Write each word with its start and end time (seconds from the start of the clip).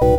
From 0.00 0.14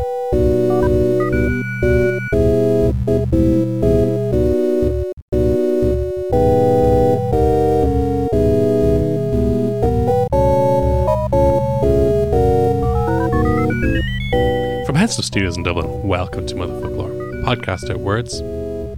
Headstuff 14.96 15.24
Studios 15.24 15.56
in 15.56 15.64
Dublin, 15.64 16.06
welcome 16.06 16.46
to 16.48 16.56
Motherfoclóir, 16.56 17.42
a 17.42 17.46
podcast 17.46 17.86
about 17.86 18.00
words, 18.00 18.42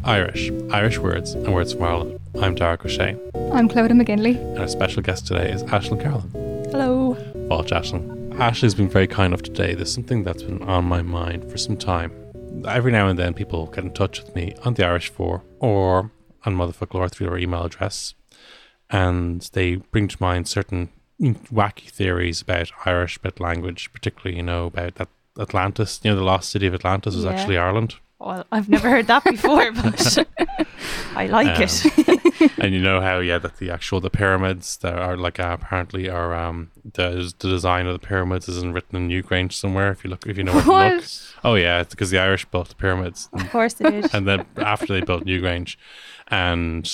Irish, 0.04 0.50
Irish 0.72 0.98
words, 0.98 1.34
and 1.34 1.54
words 1.54 1.74
from 1.74 1.84
Ireland. 1.84 2.20
I'm 2.42 2.56
Darach 2.56 2.80
Ó 2.80 2.88
Séaghdha, 2.90 3.54
I'm 3.54 3.70
Clodagh 3.70 3.92
McGinley. 3.92 4.38
and 4.40 4.58
our 4.60 4.68
special 4.68 5.04
guest 5.04 5.28
today 5.28 5.52
is 5.52 5.64
Aisling 5.66 6.02
Carolan. 6.02 6.32
Hello. 6.72 7.16
Watch 7.50 7.70
Ashlyn. 7.70 8.21
Ashley's 8.40 8.74
been 8.76 8.90
very 8.90 9.08
kind 9.08 9.34
enough 9.34 9.44
today. 9.44 9.76
There's 9.76 9.94
something 9.94 10.24
that's 10.24 10.44
been 10.44 10.62
on 10.64 10.86
my 10.86 11.02
mind 11.02 11.50
for 11.52 11.58
some 11.58 11.78
time. 11.78 12.12
Every 12.68 12.92
now 12.92 13.08
and 13.08 13.18
then, 13.18 13.34
people 13.34 13.68
get 13.68 13.84
in 13.84 13.94
touch 13.94 14.22
with 14.24 14.36
me 14.36 14.56
on 14.64 14.74
the 14.74 14.86
Irish 14.86 15.10
For 15.10 15.44
or 15.60 16.12
on 16.46 16.56
Motherfoclóir 16.56 17.12
through 17.12 17.30
our 17.30 17.38
email 17.38 17.64
address, 17.64 18.16
and 18.90 19.42
they 19.54 19.76
bring 19.76 20.08
to 20.08 20.18
mind 20.20 20.48
certain 20.48 20.90
wacky 21.22 21.90
theories 21.90 22.42
about 22.42 22.72
Irish, 22.86 23.18
about 23.18 23.40
language, 23.40 23.92
particularly, 23.94 24.38
you 24.38 24.44
know, 24.44 24.66
about 24.66 24.96
that 24.96 25.08
Atlantis. 25.40 26.00
You 26.04 26.12
know, 26.12 26.18
the 26.18 26.24
lost 26.24 26.50
city 26.50 26.66
of 26.68 26.74
Atlantis 26.74 27.16
was 27.16 27.26
Yeah. 27.26 27.32
actually 27.32 27.58
Ireland. 27.58 27.96
Well, 28.20 28.46
I've 28.52 28.70
never 28.70 28.90
heard 28.90 29.08
that 29.08 29.24
before, 29.24 29.72
but 29.74 30.26
I 31.16 31.28
like 31.28 31.58
Um, 31.58 31.64
it. 31.64 32.21
and 32.58 32.74
you 32.74 32.82
know 32.82 33.02
how 33.02 33.20
yeah 33.20 33.38
that 33.38 33.58
the 33.58 33.70
actual 33.70 34.00
the 34.00 34.10
pyramids 34.10 34.78
that 34.78 34.98
are 34.98 35.18
like 35.18 35.40
uh, 35.40 35.58
apparently 35.60 36.10
are 36.10 36.34
um 36.34 36.72
the 36.94 37.34
the 37.40 37.48
design 37.48 37.88
of 37.88 38.00
the 38.00 38.06
pyramids 38.06 38.48
isn't 38.48 38.74
written 38.74 38.96
in 38.98 39.10
Newgrange 39.10 39.54
somewhere 39.54 39.92
if 39.92 40.04
you 40.04 40.10
look 40.10 40.26
if 40.26 40.38
you 40.38 40.44
know 40.44 40.54
where 40.54 40.64
to 40.64 40.70
look. 40.70 41.02
What? 41.02 41.34
oh 41.44 41.56
yeah 41.56 41.82
it's 41.82 41.94
because 41.94 42.10
the 42.10 42.20
Irish 42.20 42.46
built 42.46 42.70
the 42.70 42.76
pyramids. 42.76 43.30
Of 43.34 43.50
course 43.50 43.80
it 43.82 43.94
is. 43.94 44.14
and 44.14 44.28
then 44.28 44.46
after 44.58 44.94
they 44.94 45.02
built 45.02 45.26
Newgrange. 45.26 45.76
And 46.28 46.90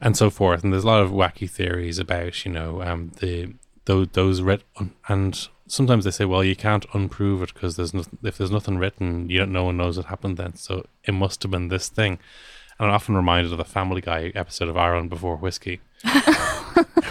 and 0.00 0.16
so 0.16 0.30
forth. 0.30 0.64
And 0.64 0.72
there's 0.72 0.84
a 0.84 0.88
lot 0.88 1.00
of 1.00 1.10
wacky 1.10 1.48
theories 1.48 1.98
about 1.98 2.44
you 2.44 2.52
know 2.52 2.82
um 2.82 3.12
the 3.20 3.54
those 3.84 4.08
those 4.12 4.42
writ 4.42 4.62
and 5.08 5.48
sometimes 5.66 6.04
they 6.04 6.10
say 6.10 6.24
well 6.24 6.44
you 6.44 6.54
can't 6.54 6.86
unprove 6.92 7.42
it 7.42 7.54
because 7.54 7.76
there's 7.76 7.94
nothing 7.94 8.18
if 8.22 8.36
there's 8.36 8.50
nothing 8.50 8.78
written 8.78 9.28
you 9.30 9.38
don't 9.38 9.52
no 9.52 9.64
one 9.64 9.76
knows 9.76 9.96
what 9.96 10.06
happened 10.06 10.36
then. 10.36 10.54
So 10.56 10.86
it 11.04 11.12
must 11.12 11.42
have 11.42 11.50
been 11.50 11.68
this 11.68 11.88
thing 11.88 12.18
I'm 12.82 12.90
often 12.90 13.14
reminded 13.14 13.52
of 13.52 13.58
the 13.58 13.64
Family 13.64 14.00
Guy 14.00 14.32
episode 14.34 14.68
of 14.68 14.76
Ireland 14.76 15.08
Before 15.10 15.36
Whiskey. 15.36 15.80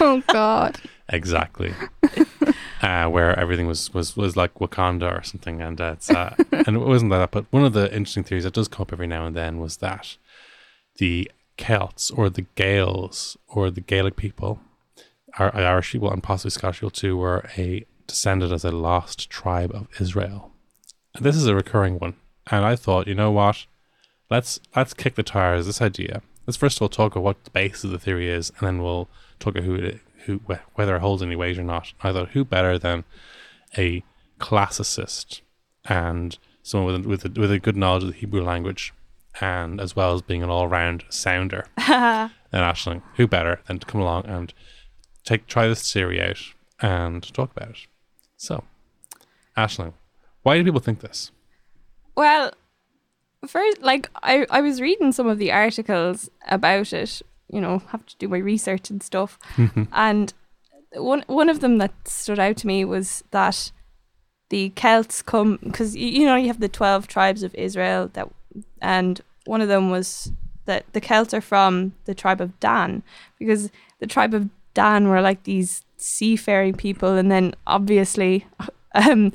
Oh 0.00 0.22
God. 0.26 0.80
exactly. 1.08 1.74
Uh, 2.82 3.06
where 3.06 3.38
everything 3.38 3.68
was, 3.68 3.94
was 3.94 4.16
was 4.16 4.36
like 4.36 4.52
Wakanda 4.54 5.16
or 5.16 5.22
something 5.22 5.62
and 5.62 5.80
uh, 5.80 5.92
it's 5.92 6.10
uh, 6.10 6.34
and 6.52 6.76
it 6.76 6.80
wasn't 6.80 7.12
that 7.12 7.30
but 7.30 7.44
one 7.52 7.64
of 7.64 7.74
the 7.74 7.84
interesting 7.94 8.24
theories 8.24 8.42
that 8.42 8.54
does 8.54 8.66
come 8.66 8.82
up 8.82 8.92
every 8.92 9.06
now 9.06 9.24
and 9.24 9.36
then 9.36 9.60
was 9.60 9.76
that 9.76 10.16
the 10.96 11.30
Celts 11.56 12.10
or 12.10 12.28
the 12.28 12.44
Gaels 12.56 13.36
or 13.46 13.70
the 13.70 13.80
Gaelic 13.80 14.16
people 14.16 14.58
are 15.38 15.54
Irish 15.54 15.92
people 15.92 16.10
and 16.10 16.24
possibly 16.24 16.50
Scottish 16.50 16.80
people 16.80 16.90
too 16.90 17.16
were 17.16 17.48
a 17.56 17.86
descended 18.08 18.52
as 18.52 18.64
a 18.64 18.72
lost 18.72 19.30
tribe 19.30 19.70
of 19.72 19.86
Israel. 20.00 20.50
And 21.14 21.24
this 21.24 21.36
is 21.36 21.46
a 21.46 21.54
recurring 21.54 22.00
one. 22.00 22.14
And 22.50 22.64
I 22.64 22.74
thought 22.74 23.06
you 23.06 23.14
know 23.14 23.30
what 23.30 23.66
let's 24.32 24.58
let's 24.74 24.94
kick 24.94 25.14
the 25.14 25.22
tires 25.22 25.66
this 25.66 25.82
idea. 25.82 26.22
Let's 26.46 26.56
first 26.56 26.78
of 26.78 26.82
all 26.82 26.88
talk 26.88 27.12
about 27.12 27.22
what 27.22 27.44
the 27.44 27.50
base 27.50 27.84
of 27.84 27.90
the 27.90 27.98
theory 27.98 28.28
is 28.28 28.50
and 28.58 28.66
then 28.66 28.82
we'll 28.82 29.08
talk 29.38 29.54
about 29.54 29.64
who 29.64 29.74
it 29.74 30.00
who 30.24 30.40
whether 30.74 30.96
it 30.96 31.00
holds 31.00 31.22
any 31.22 31.36
weight 31.36 31.58
or 31.58 31.62
not. 31.62 31.92
I 32.00 32.12
thought 32.12 32.30
who 32.30 32.44
better 32.44 32.78
than 32.78 33.04
a 33.76 34.02
classicist 34.40 35.42
and 35.84 36.38
someone 36.62 36.94
with 36.94 37.04
a, 37.04 37.08
with 37.08 37.24
a, 37.24 37.40
with 37.40 37.52
a 37.52 37.58
good 37.58 37.76
knowledge 37.76 38.04
of 38.04 38.12
the 38.12 38.18
Hebrew 38.18 38.42
language 38.42 38.92
and 39.40 39.80
as 39.80 39.94
well 39.94 40.14
as 40.14 40.22
being 40.22 40.42
an 40.42 40.50
all-round 40.50 41.04
sounder 41.08 41.66
than 41.76 42.30
Aisling. 42.52 43.02
Who 43.16 43.26
better 43.26 43.60
than 43.66 43.78
to 43.78 43.86
come 43.86 44.00
along 44.00 44.26
and 44.26 44.52
take 45.24 45.46
try 45.46 45.68
this 45.68 45.92
theory 45.92 46.22
out 46.22 46.40
and 46.80 47.22
talk 47.34 47.50
about 47.52 47.70
it? 47.70 47.86
So 48.36 48.64
Aisling 49.56 49.94
why 50.42 50.58
do 50.58 50.64
people 50.64 50.80
think 50.80 51.00
this? 51.00 51.30
Well, 52.16 52.52
first, 53.46 53.82
like 53.82 54.10
I, 54.22 54.46
I 54.50 54.60
was 54.60 54.80
reading 54.80 55.12
some 55.12 55.26
of 55.26 55.38
the 55.38 55.52
articles 55.52 56.30
about 56.48 56.92
it. 56.92 57.22
You 57.48 57.60
know, 57.60 57.82
have 57.88 58.06
to 58.06 58.16
do 58.16 58.28
my 58.28 58.38
research 58.38 58.88
and 58.90 59.02
stuff. 59.02 59.38
and 59.92 60.32
one 60.94 61.24
one 61.26 61.48
of 61.48 61.60
them 61.60 61.78
that 61.78 61.92
stood 62.06 62.38
out 62.38 62.56
to 62.58 62.66
me 62.66 62.84
was 62.84 63.24
that 63.30 63.72
the 64.50 64.70
Celts 64.70 65.22
come 65.22 65.58
because 65.62 65.96
you, 65.96 66.26
know 66.26 66.36
you 66.36 66.46
have 66.48 66.60
the 66.60 66.68
twelve 66.68 67.06
tribes 67.06 67.42
of 67.42 67.54
Israel 67.54 68.10
that, 68.12 68.28
and 68.80 69.20
one 69.44 69.60
of 69.60 69.68
them 69.68 69.90
was 69.90 70.32
that 70.66 70.84
the 70.92 71.00
Celts 71.00 71.34
are 71.34 71.40
from 71.40 71.94
the 72.04 72.14
tribe 72.14 72.40
of 72.40 72.58
Dan 72.60 73.02
because 73.38 73.70
the 73.98 74.06
tribe 74.06 74.34
of 74.34 74.48
Dan 74.74 75.08
were 75.08 75.20
like 75.20 75.44
these 75.44 75.84
seafaring 75.96 76.74
people, 76.74 77.16
and 77.16 77.30
then 77.30 77.54
obviously, 77.66 78.46
um, 78.94 79.32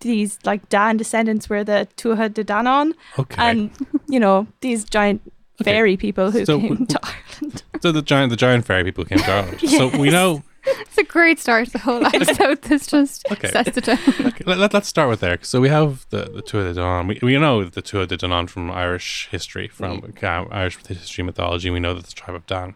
these 0.00 0.38
like 0.44 0.68
Dan 0.68 0.96
descendants 0.96 1.48
were 1.48 1.64
the 1.64 1.88
Tuatha 1.96 2.28
Dé 2.30 2.44
Danann, 2.44 2.92
okay 3.18 3.36
and 3.38 3.70
you 4.08 4.20
know 4.20 4.46
these 4.60 4.84
giant 4.84 5.20
Okay. 5.60 5.72
fairy 5.72 5.96
people 5.96 6.30
who 6.30 6.44
So 6.44 6.60
came 6.60 6.68
w- 6.68 6.86
to 6.94 7.00
Ireland. 7.02 7.62
so 7.82 7.90
the 7.90 8.00
giant 8.02 8.30
the 8.30 8.36
giant 8.36 8.64
fairy 8.64 8.84
people 8.84 9.04
came 9.04 9.18
to 9.18 9.30
Ireland 9.30 9.60
so 9.60 9.88
we 9.98 10.08
know 10.08 10.44
It's 10.66 10.98
a 10.98 11.02
great 11.02 11.38
start 11.40 11.66
to 11.66 11.72
the 11.72 11.78
whole 11.78 12.04
episode. 12.06 12.60
This 12.62 12.86
just 12.86 13.24
Okay. 13.32 13.48
sets 13.50 13.70
the 13.74 13.80
tone. 13.80 13.98
Okay, 14.26 14.44
let, 14.46 14.58
let, 14.58 14.74
us 14.74 14.86
start 14.86 15.08
with 15.08 15.20
there. 15.20 15.38
So 15.42 15.60
we 15.60 15.68
have 15.70 16.06
the 16.10 16.24
the 16.36 16.42
Tuatha 16.42 16.72
Dé 16.72 16.74
Danann. 16.76 17.08
We, 17.08 17.18
we 17.22 17.38
know 17.38 17.64
the 17.64 17.80
Tuatha 17.82 18.06
Dé 18.06 18.18
Danann 18.18 18.48
from 18.50 18.70
Irish 18.70 19.28
history, 19.30 19.66
from 19.68 20.12
uh, 20.22 20.44
Irish 20.50 20.76
history 20.86 21.24
mythology. 21.24 21.70
We 21.70 21.80
know 21.80 21.94
that 21.94 22.04
the 22.04 22.12
tribe 22.12 22.36
of 22.36 22.46
Dan 22.46 22.74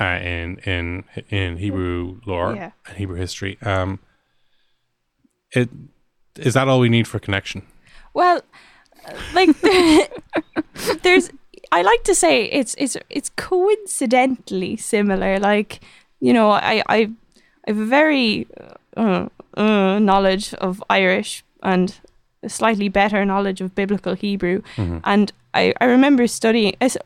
uh, 0.00 0.18
in 0.34 0.58
in 0.72 1.04
in 1.28 1.56
Hebrew 1.58 2.20
lore 2.26 2.54
Yeah. 2.56 2.70
and 2.88 2.96
Hebrew 2.98 3.16
history. 3.16 3.56
Um, 3.62 4.00
it 5.52 5.68
is 6.46 6.54
that 6.54 6.68
all 6.68 6.80
we 6.80 6.88
need 6.88 7.06
for 7.08 7.18
connection? 7.18 7.62
Well, 8.14 8.40
like 9.34 9.50
there's, 11.02 11.30
I 11.72 11.82
like 11.82 12.02
to 12.04 12.14
say 12.14 12.44
it's 12.44 12.74
it's 12.78 12.96
it's 13.08 13.30
coincidentally 13.36 14.76
similar. 14.76 15.38
Like 15.38 15.80
you 16.20 16.32
know, 16.32 16.50
I 16.50 16.82
I, 16.88 17.08
I 17.66 17.70
have 17.70 17.78
a 17.78 17.84
very 17.86 18.46
uh, 18.96 19.28
uh, 19.56 19.98
knowledge 19.98 20.54
of 20.54 20.82
Irish 20.90 21.44
and 21.62 21.94
a 22.42 22.48
slightly 22.48 22.88
better 22.88 23.24
knowledge 23.24 23.60
of 23.60 23.74
biblical 23.74 24.14
Hebrew, 24.14 24.62
and 25.04 25.32
I 25.54 25.72
I 25.80 25.84
remember 25.86 26.26
studying 26.26 26.74
as- 26.80 26.98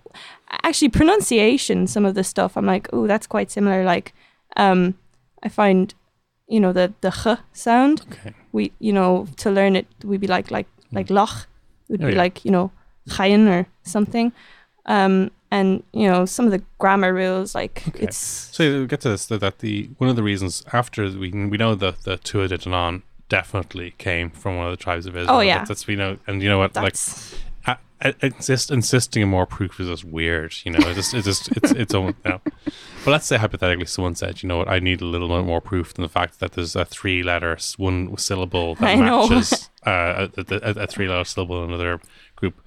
actually 0.63 0.91
pronunciation. 0.91 1.87
Some 1.87 2.05
of 2.09 2.15
the 2.15 2.25
stuff 2.25 2.57
I'm 2.57 2.67
like, 2.67 2.89
oh, 2.93 3.07
that's 3.07 3.27
quite 3.27 3.51
similar. 3.51 3.85
Like, 3.85 4.13
um, 4.57 4.95
I 5.43 5.49
find, 5.49 5.93
you 6.49 6.61
know, 6.61 6.73
the 6.73 6.93
the 7.01 7.11
ch 7.11 7.27
sound 7.53 8.03
Okay. 8.13 8.33
we 8.53 8.73
you 8.79 8.93
know 8.93 9.27
to 9.37 9.51
learn 9.51 9.77
it 9.77 9.87
we'd 10.05 10.21
be 10.21 10.27
like 10.27 10.51
like 10.51 10.67
like 10.93 11.09
loch 11.11 11.47
would 11.89 12.03
Oh, 12.03 12.07
be 12.07 12.13
yeah. 12.13 12.23
like 12.25 12.45
you 12.45 12.51
know 12.51 12.71
chayin 13.09 13.49
or 13.49 13.67
something 13.83 14.33
um 14.87 15.31
and 15.51 15.83
you 15.93 16.07
know 16.11 16.25
some 16.27 16.45
of 16.47 16.53
the 16.53 16.63
grammar 16.79 17.13
rules 17.15 17.55
like 17.55 17.83
Okay. 17.89 18.05
it's 18.05 18.17
So 18.57 18.81
we 18.81 18.87
get 18.87 19.01
to 19.03 19.09
this 19.11 19.27
that, 19.27 19.41
that 19.41 19.59
the 19.59 19.91
one 19.99 20.11
of 20.11 20.17
the 20.17 20.23
reasons 20.23 20.63
after 20.73 21.03
we 21.23 21.31
we 21.53 21.57
know 21.57 21.75
that 21.75 21.97
the 22.05 22.17
Tuatha 22.19 22.49
Dé 22.53 22.59
Danann 22.65 23.03
definitely 23.29 23.95
came 23.99 24.29
from 24.31 24.57
one 24.59 24.67
of 24.67 24.73
the 24.77 24.83
tribes 24.87 25.07
of 25.07 25.17
Israel. 25.17 25.39
Oh, 25.39 25.41
yeah. 25.41 25.59
that's, 25.59 25.69
that's 25.69 25.87
we 25.87 25.97
know, 25.97 26.19
and 26.27 26.43
you 26.43 26.49
know 26.49 26.59
what, 26.59 26.75
like 26.77 26.85
that's 26.93 27.35
I, 27.35 27.37
Insist, 28.21 28.71
insisting 28.71 29.23
on 29.23 29.31
more 29.31 29.47
proof 29.47 29.81
is 29.81 29.89
just 29.89 30.05
weird, 30.05 30.55
you 30.65 30.73
know. 30.73 30.79
It's 30.81 30.97
just, 30.97 31.15
it's 31.15 31.25
just, 31.27 31.57
it's, 31.57 31.73
it's 31.73 31.95
own, 31.95 32.15
you 32.25 32.33
know. 32.33 32.41
But 32.45 33.11
let's 33.11 33.27
say 33.27 33.37
hypothetically, 33.37 33.87
someone 33.87 34.15
said, 34.15 34.43
you 34.43 34.49
know 34.49 34.59
what, 34.59 34.69
I 34.69 34.79
need 34.79 35.01
a 35.01 35.07
little 35.07 35.29
bit 35.29 35.47
more 35.47 35.61
proof 35.61 35.95
than 35.95 36.03
the 36.03 36.09
fact 36.09 36.41
that 36.41 36.53
there's 36.53 36.77
a 36.77 36.85
three 36.85 37.23
letters, 37.23 37.79
one 37.79 38.17
syllable 38.19 38.75
that 38.77 38.85
I 38.91 38.97
matches 38.97 39.71
uh, 39.87 40.29
a, 40.37 40.45
a, 40.51 40.83
a 40.83 40.87
three 40.87 41.09
letter 41.09 41.25
syllable 41.25 41.63
in 41.65 41.71
another 41.71 42.01
group. 42.37 42.61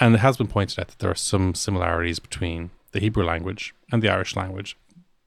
And 0.00 0.14
it 0.14 0.18
has 0.18 0.36
been 0.36 0.48
pointed 0.48 0.80
out 0.80 0.88
that 0.88 0.98
there 0.98 1.10
are 1.10 1.14
some 1.14 1.54
similarities 1.54 2.18
between 2.18 2.70
the 2.92 3.00
Hebrew 3.00 3.24
language 3.24 3.74
and 3.92 4.02
the 4.02 4.08
Irish 4.08 4.34
language. 4.34 4.76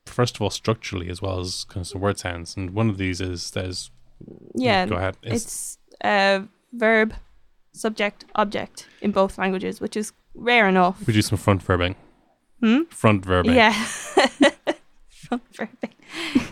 First 0.06 0.36
of 0.36 0.42
all, 0.42 0.50
structurally, 0.50 1.10
as 1.10 1.22
well 1.22 1.40
as 1.40 1.66
kind 1.66 1.82
of 1.82 1.88
some 1.88 2.02
word 2.02 2.20
sounds. 2.20 2.58
And 2.58 2.72
one 2.72 2.90
of 2.90 2.98
these 2.98 3.22
is 3.22 3.52
there's 3.52 3.92
Yeah, 4.56 4.86
Go 4.86 4.96
ahead. 4.96 5.18
It's, 5.24 5.44
it's 5.46 5.78
uh, 6.04 6.42
verb, 6.74 7.14
subject, 7.74 8.26
object 8.36 8.88
in 9.02 9.12
both 9.12 9.38
languages, 9.38 9.82
which 9.82 9.98
is 9.98 10.14
rare 10.36 10.68
enough. 10.68 11.06
we 11.06 11.14
do 11.14 11.22
some 11.22 11.38
front 11.38 11.66
verbing. 11.66 11.96
Hmm? 12.62 12.84
Front 12.90 13.26
verbing. 13.26 13.56
Yeah. 13.56 13.74
Front 15.10 15.44
verbing. 15.54 15.94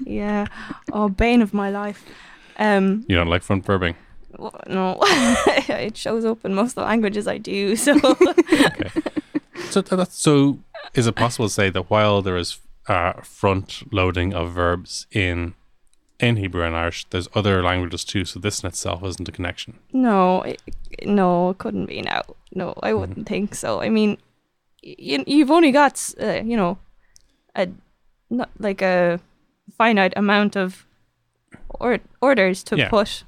yeah. 0.05 0.45
Oh, 0.91 1.09
bane 1.09 1.41
of 1.41 1.53
my 1.53 1.69
life. 1.69 2.03
Um, 2.57 3.05
You 3.07 3.15
don't 3.15 3.27
like 3.29 3.43
front 3.43 3.65
verbing. 3.65 3.95
no, 4.67 4.97
it 5.69 5.95
shows 5.97 6.25
up 6.25 6.43
in 6.45 6.53
most 6.55 6.71
of 6.71 6.75
the 6.75 6.81
languages 6.83 7.27
I 7.27 7.37
do. 7.37 7.75
So 7.75 7.93
okay. 8.03 8.89
So 9.69 9.81
that's 9.81 10.19
so. 10.21 10.59
Is 10.93 11.07
it 11.07 11.15
possible 11.15 11.47
to 11.47 11.53
say 11.53 11.69
that 11.69 11.89
while 11.89 12.21
there 12.21 12.37
is 12.37 12.59
uh, 12.87 13.13
front 13.23 13.83
loading 13.93 14.33
of 14.33 14.51
verbs 14.51 15.07
in 15.11 15.53
in 16.21 16.35
Hebrew 16.37 16.63
and 16.63 16.75
Irish, 16.75 17.05
there's 17.09 17.27
other 17.33 17.61
languages 17.63 18.03
too. 18.05 18.25
So 18.25 18.39
this 18.39 18.61
in 18.63 18.67
itself 18.67 19.03
isn't 19.03 19.27
a 19.27 19.31
connection. 19.31 19.79
no, 19.93 20.41
it, 20.43 20.61
no, 21.05 21.49
it 21.51 21.57
couldn't 21.57 21.87
be 21.87 22.01
now. 22.01 22.21
No, 22.53 22.73
I 22.83 22.93
wouldn't 22.93 23.27
think 23.27 23.55
so. 23.55 23.81
I 23.81 23.89
mean, 23.89 24.17
you, 24.81 25.23
you've 25.27 25.51
only 25.51 25.71
got 25.71 26.13
uh, 26.21 26.41
you 26.43 26.57
know 26.57 26.77
a 27.55 27.67
not 28.29 28.49
like 28.59 28.81
a 28.81 29.19
finite 29.77 30.13
amount 30.15 30.55
of 30.55 30.85
or, 31.79 31.99
orders 32.21 32.63
to 32.65 32.77
Yeah. 32.77 32.89
put 32.89 33.23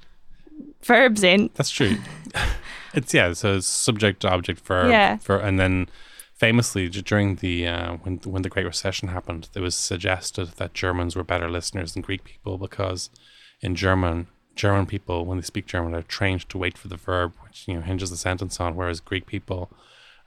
verbs 0.84 1.24
in. 1.24 1.50
That's 1.56 1.70
true. 1.72 1.98
it's 2.94 3.14
yeah. 3.14 3.34
So 3.34 3.56
it's 3.58 3.68
subject, 3.68 4.26
object, 4.26 4.60
verb, 4.68 4.90
Yeah. 4.90 5.18
ver- 5.18 5.40
and 5.40 5.60
then 5.60 5.88
famously 6.44 6.90
during 6.90 7.36
the 7.36 7.66
uh, 7.66 7.94
when 8.04 8.18
when 8.26 8.42
the 8.42 8.50
Great 8.50 8.66
Recession 8.66 9.08
happened, 9.08 9.48
it 9.56 9.62
was 9.62 9.76
suggested 9.76 10.48
that 10.58 10.74
Germans 10.74 11.16
were 11.16 11.24
better 11.24 11.50
listeners 11.50 11.94
than 11.94 12.02
Greek 12.02 12.24
people 12.26 12.58
because 12.58 13.10
in 13.62 13.76
German. 13.76 14.28
German 14.56 14.86
people, 14.86 15.26
when 15.26 15.40
they 15.40 15.44
speak 15.44 15.66
German, 15.66 15.96
are 15.96 16.04
trained 16.04 16.48
to 16.48 16.60
wait 16.60 16.78
for 16.78 16.88
the 16.88 16.96
verb, 16.96 17.34
which 17.44 17.68
you 17.68 17.74
know 17.74 17.82
hinges 17.82 18.12
the 18.12 18.18
sentence 18.18 18.60
on. 18.60 18.76
Whereas 18.76 19.00
Greek 19.00 19.26
people, 19.26 19.72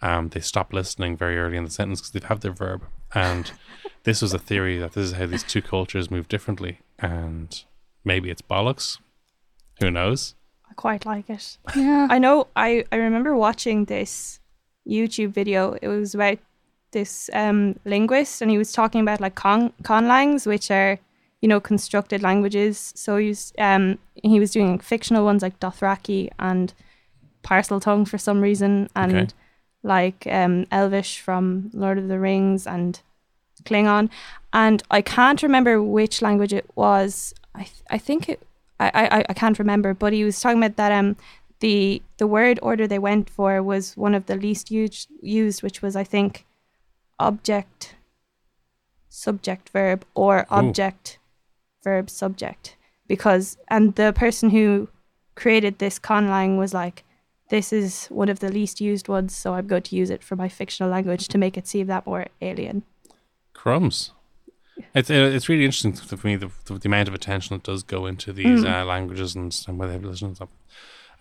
um, 0.02 0.30
they 0.30 0.40
stop 0.40 0.72
listening 0.72 1.16
very 1.16 1.38
early 1.38 1.56
in 1.56 1.64
the 1.64 1.70
sentence 1.70 2.00
because 2.00 2.12
they 2.12 2.20
have 2.20 2.28
had 2.28 2.40
their 2.40 2.50
verb. 2.50 2.82
And 3.14 3.52
this 4.02 4.22
was 4.22 4.34
a 4.34 4.38
theory 4.48 4.78
that 4.78 4.94
this 4.94 5.04
is 5.10 5.12
how 5.12 5.26
these 5.26 5.44
two 5.44 5.62
cultures 5.62 6.10
move 6.10 6.26
differently. 6.26 6.80
And 6.98 7.48
maybe 8.04 8.30
it's 8.30 8.42
bollocks. 8.42 8.98
Who 9.78 9.92
knows? 9.92 10.34
I 10.68 10.74
quite 10.74 11.06
like 11.06 11.30
it. 11.30 11.58
Yeah. 11.76 12.08
I 12.10 12.18
know. 12.18 12.48
I 12.56 12.84
I 12.90 12.96
remember 12.96 13.36
watching 13.36 13.84
this 13.84 14.40
YouTube 14.88 15.30
video. 15.30 15.76
It 15.82 15.88
was 15.88 16.14
about 16.14 16.38
this 16.92 17.28
um, 17.32 17.78
linguist, 17.84 18.40
and 18.42 18.50
he 18.50 18.58
was 18.58 18.72
talking 18.72 19.00
about 19.00 19.20
like 19.20 19.34
con 19.34 19.72
conlangs, 19.82 20.46
which 20.46 20.70
are 20.70 20.98
you 21.42 21.48
know 21.48 21.60
constructed 21.60 22.22
languages. 22.22 22.92
So 22.96 23.16
he 23.16 23.28
was 23.28 23.52
um, 23.58 23.98
he 24.22 24.40
was 24.40 24.50
doing 24.52 24.78
fictional 24.78 25.24
ones 25.24 25.42
like 25.42 25.58
Dothraki 25.60 26.30
and 26.38 26.72
Parseltongue 27.42 28.08
for 28.08 28.18
some 28.18 28.40
reason, 28.40 28.88
and 28.94 29.14
Okay. 29.14 29.26
like 29.82 30.26
um, 30.30 30.66
Elvish 30.70 31.20
from 31.20 31.70
Lord 31.72 31.98
of 31.98 32.08
the 32.08 32.18
Rings 32.18 32.66
and 32.66 33.00
Klingon. 33.64 34.08
And 34.52 34.82
I 34.90 35.02
can't 35.02 35.42
remember 35.42 35.82
which 35.82 36.22
language 36.22 36.52
it 36.52 36.66
was. 36.74 37.34
I 37.54 37.64
th- 37.64 37.82
I 37.90 37.98
think 37.98 38.28
it. 38.28 38.40
I, 38.78 38.90
I 39.18 39.24
I 39.30 39.34
can't 39.34 39.58
remember, 39.58 39.94
but 39.94 40.12
he 40.12 40.24
was 40.24 40.38
talking 40.40 40.58
about 40.62 40.76
that 40.76 40.92
um 40.92 41.16
the 41.60 42.02
the 42.18 42.26
word 42.26 42.58
order 42.62 42.86
they 42.86 42.98
went 42.98 43.30
for 43.30 43.62
was 43.62 43.96
one 43.96 44.14
of 44.14 44.26
the 44.26 44.36
least 44.36 44.70
used 44.70 45.08
used, 45.20 45.62
which 45.62 45.82
was 45.82 45.96
I 45.96 46.04
think 46.04 46.46
object, 47.18 47.94
subject, 49.08 49.70
verb, 49.70 50.04
or 50.14 50.40
Ooh. 50.40 50.46
object, 50.50 51.18
verb, 51.82 52.10
subject. 52.10 52.76
Because 53.06 53.56
and 53.68 53.94
the 53.94 54.12
person 54.12 54.50
who 54.50 54.88
created 55.34 55.78
this 55.78 55.98
conlang 55.98 56.58
was 56.58 56.74
like, 56.74 57.04
this 57.50 57.72
is 57.72 58.06
one 58.06 58.28
of 58.28 58.40
the 58.40 58.50
least 58.50 58.80
used 58.80 59.08
ones, 59.08 59.34
so 59.34 59.54
I'm 59.54 59.66
going 59.66 59.82
to 59.82 59.96
use 59.96 60.10
it 60.10 60.22
for 60.22 60.34
my 60.34 60.48
fictional 60.48 60.90
language 60.90 61.28
to 61.28 61.38
make 61.38 61.56
it 61.56 61.68
seem 61.68 61.86
that 61.86 62.06
more 62.06 62.26
alien. 62.42 62.82
Crumbs. 63.52 64.12
It's 64.94 65.10
uh, 65.10 65.14
it's 65.14 65.48
really 65.48 65.64
interesting 65.64 65.94
for 65.94 66.26
me 66.26 66.36
the, 66.36 66.50
the, 66.66 66.80
amount 66.84 67.08
of 67.08 67.14
attention 67.14 67.56
that 67.56 67.62
does 67.62 67.82
go 67.82 68.04
into 68.04 68.32
these 68.32 68.62
uh, 68.62 68.84
languages 68.84 69.34
and, 69.34 69.58
and 69.66 69.78
whether 69.78 69.98
they 69.98 70.06
listen 70.06 70.34
to 70.34 70.40
them. 70.40 70.48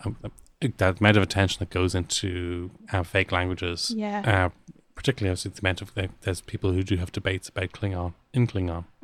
Um, 0.05 0.17
uh, 0.23 0.29
that 0.77 0.99
amount 0.99 1.17
of 1.17 1.23
attention 1.23 1.57
that 1.59 1.69
goes 1.69 1.93
into 1.93 2.71
uh, 2.91 3.03
fake 3.03 3.31
languages, 3.31 3.91
Yeah. 3.95 4.21
uh, 4.25 4.49
particularly 4.95 5.31
obviously 5.31 5.51
the 5.51 5.59
amount 5.61 5.81
of 5.81 5.93
the, 5.93 6.09
there's 6.21 6.41
people 6.41 6.71
who 6.71 6.81
do 6.81 6.95
have 6.97 7.11
debates 7.11 7.49
about 7.49 7.71
Klingon 7.73 8.13
in 8.33 8.47
Klingon. 8.47 8.85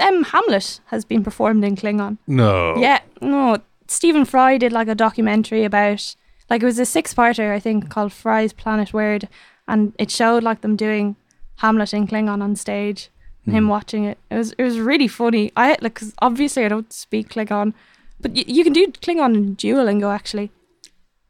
um, 0.00 0.24
Hamlet 0.24 0.80
has 0.86 1.04
been 1.04 1.22
performed 1.22 1.64
in 1.64 1.76
Klingon. 1.76 2.18
No, 2.26 2.76
Yeah, 2.78 3.00
no. 3.20 3.58
Stephen 3.88 4.24
Fry 4.24 4.56
did 4.58 4.72
like 4.72 4.88
a 4.88 4.94
documentary 4.94 5.64
about, 5.64 6.16
like 6.48 6.62
it 6.62 6.66
was 6.66 6.78
a 6.78 6.86
six-parter, 6.86 7.52
I 7.52 7.60
think, 7.60 7.90
called 7.90 8.12
Fry's 8.12 8.52
Planet 8.54 8.92
Word, 8.94 9.28
and 9.68 9.92
it 9.98 10.10
showed 10.10 10.42
like 10.42 10.62
them 10.62 10.76
doing 10.76 11.16
Hamlet 11.56 11.92
in 11.92 12.06
Klingon 12.06 12.42
on 12.42 12.56
stage, 12.56 13.10
and 13.44 13.54
him 13.54 13.68
watching 13.68 14.04
it. 14.04 14.18
It 14.30 14.36
was 14.36 14.52
it 14.52 14.62
was 14.62 14.78
really 14.80 15.08
funny. 15.08 15.52
I 15.56 15.76
like 15.82 15.94
'cause 15.94 16.14
obviously 16.20 16.64
I 16.64 16.68
don't 16.68 16.92
speak 16.92 17.28
Klingon, 17.28 17.74
but 18.22 18.32
y- 18.32 18.44
you 18.46 18.64
can 18.64 18.72
do 18.72 18.86
Klingon 18.88 19.34
in 19.34 19.56
Duolingo 19.56 20.12
actually. 20.14 20.50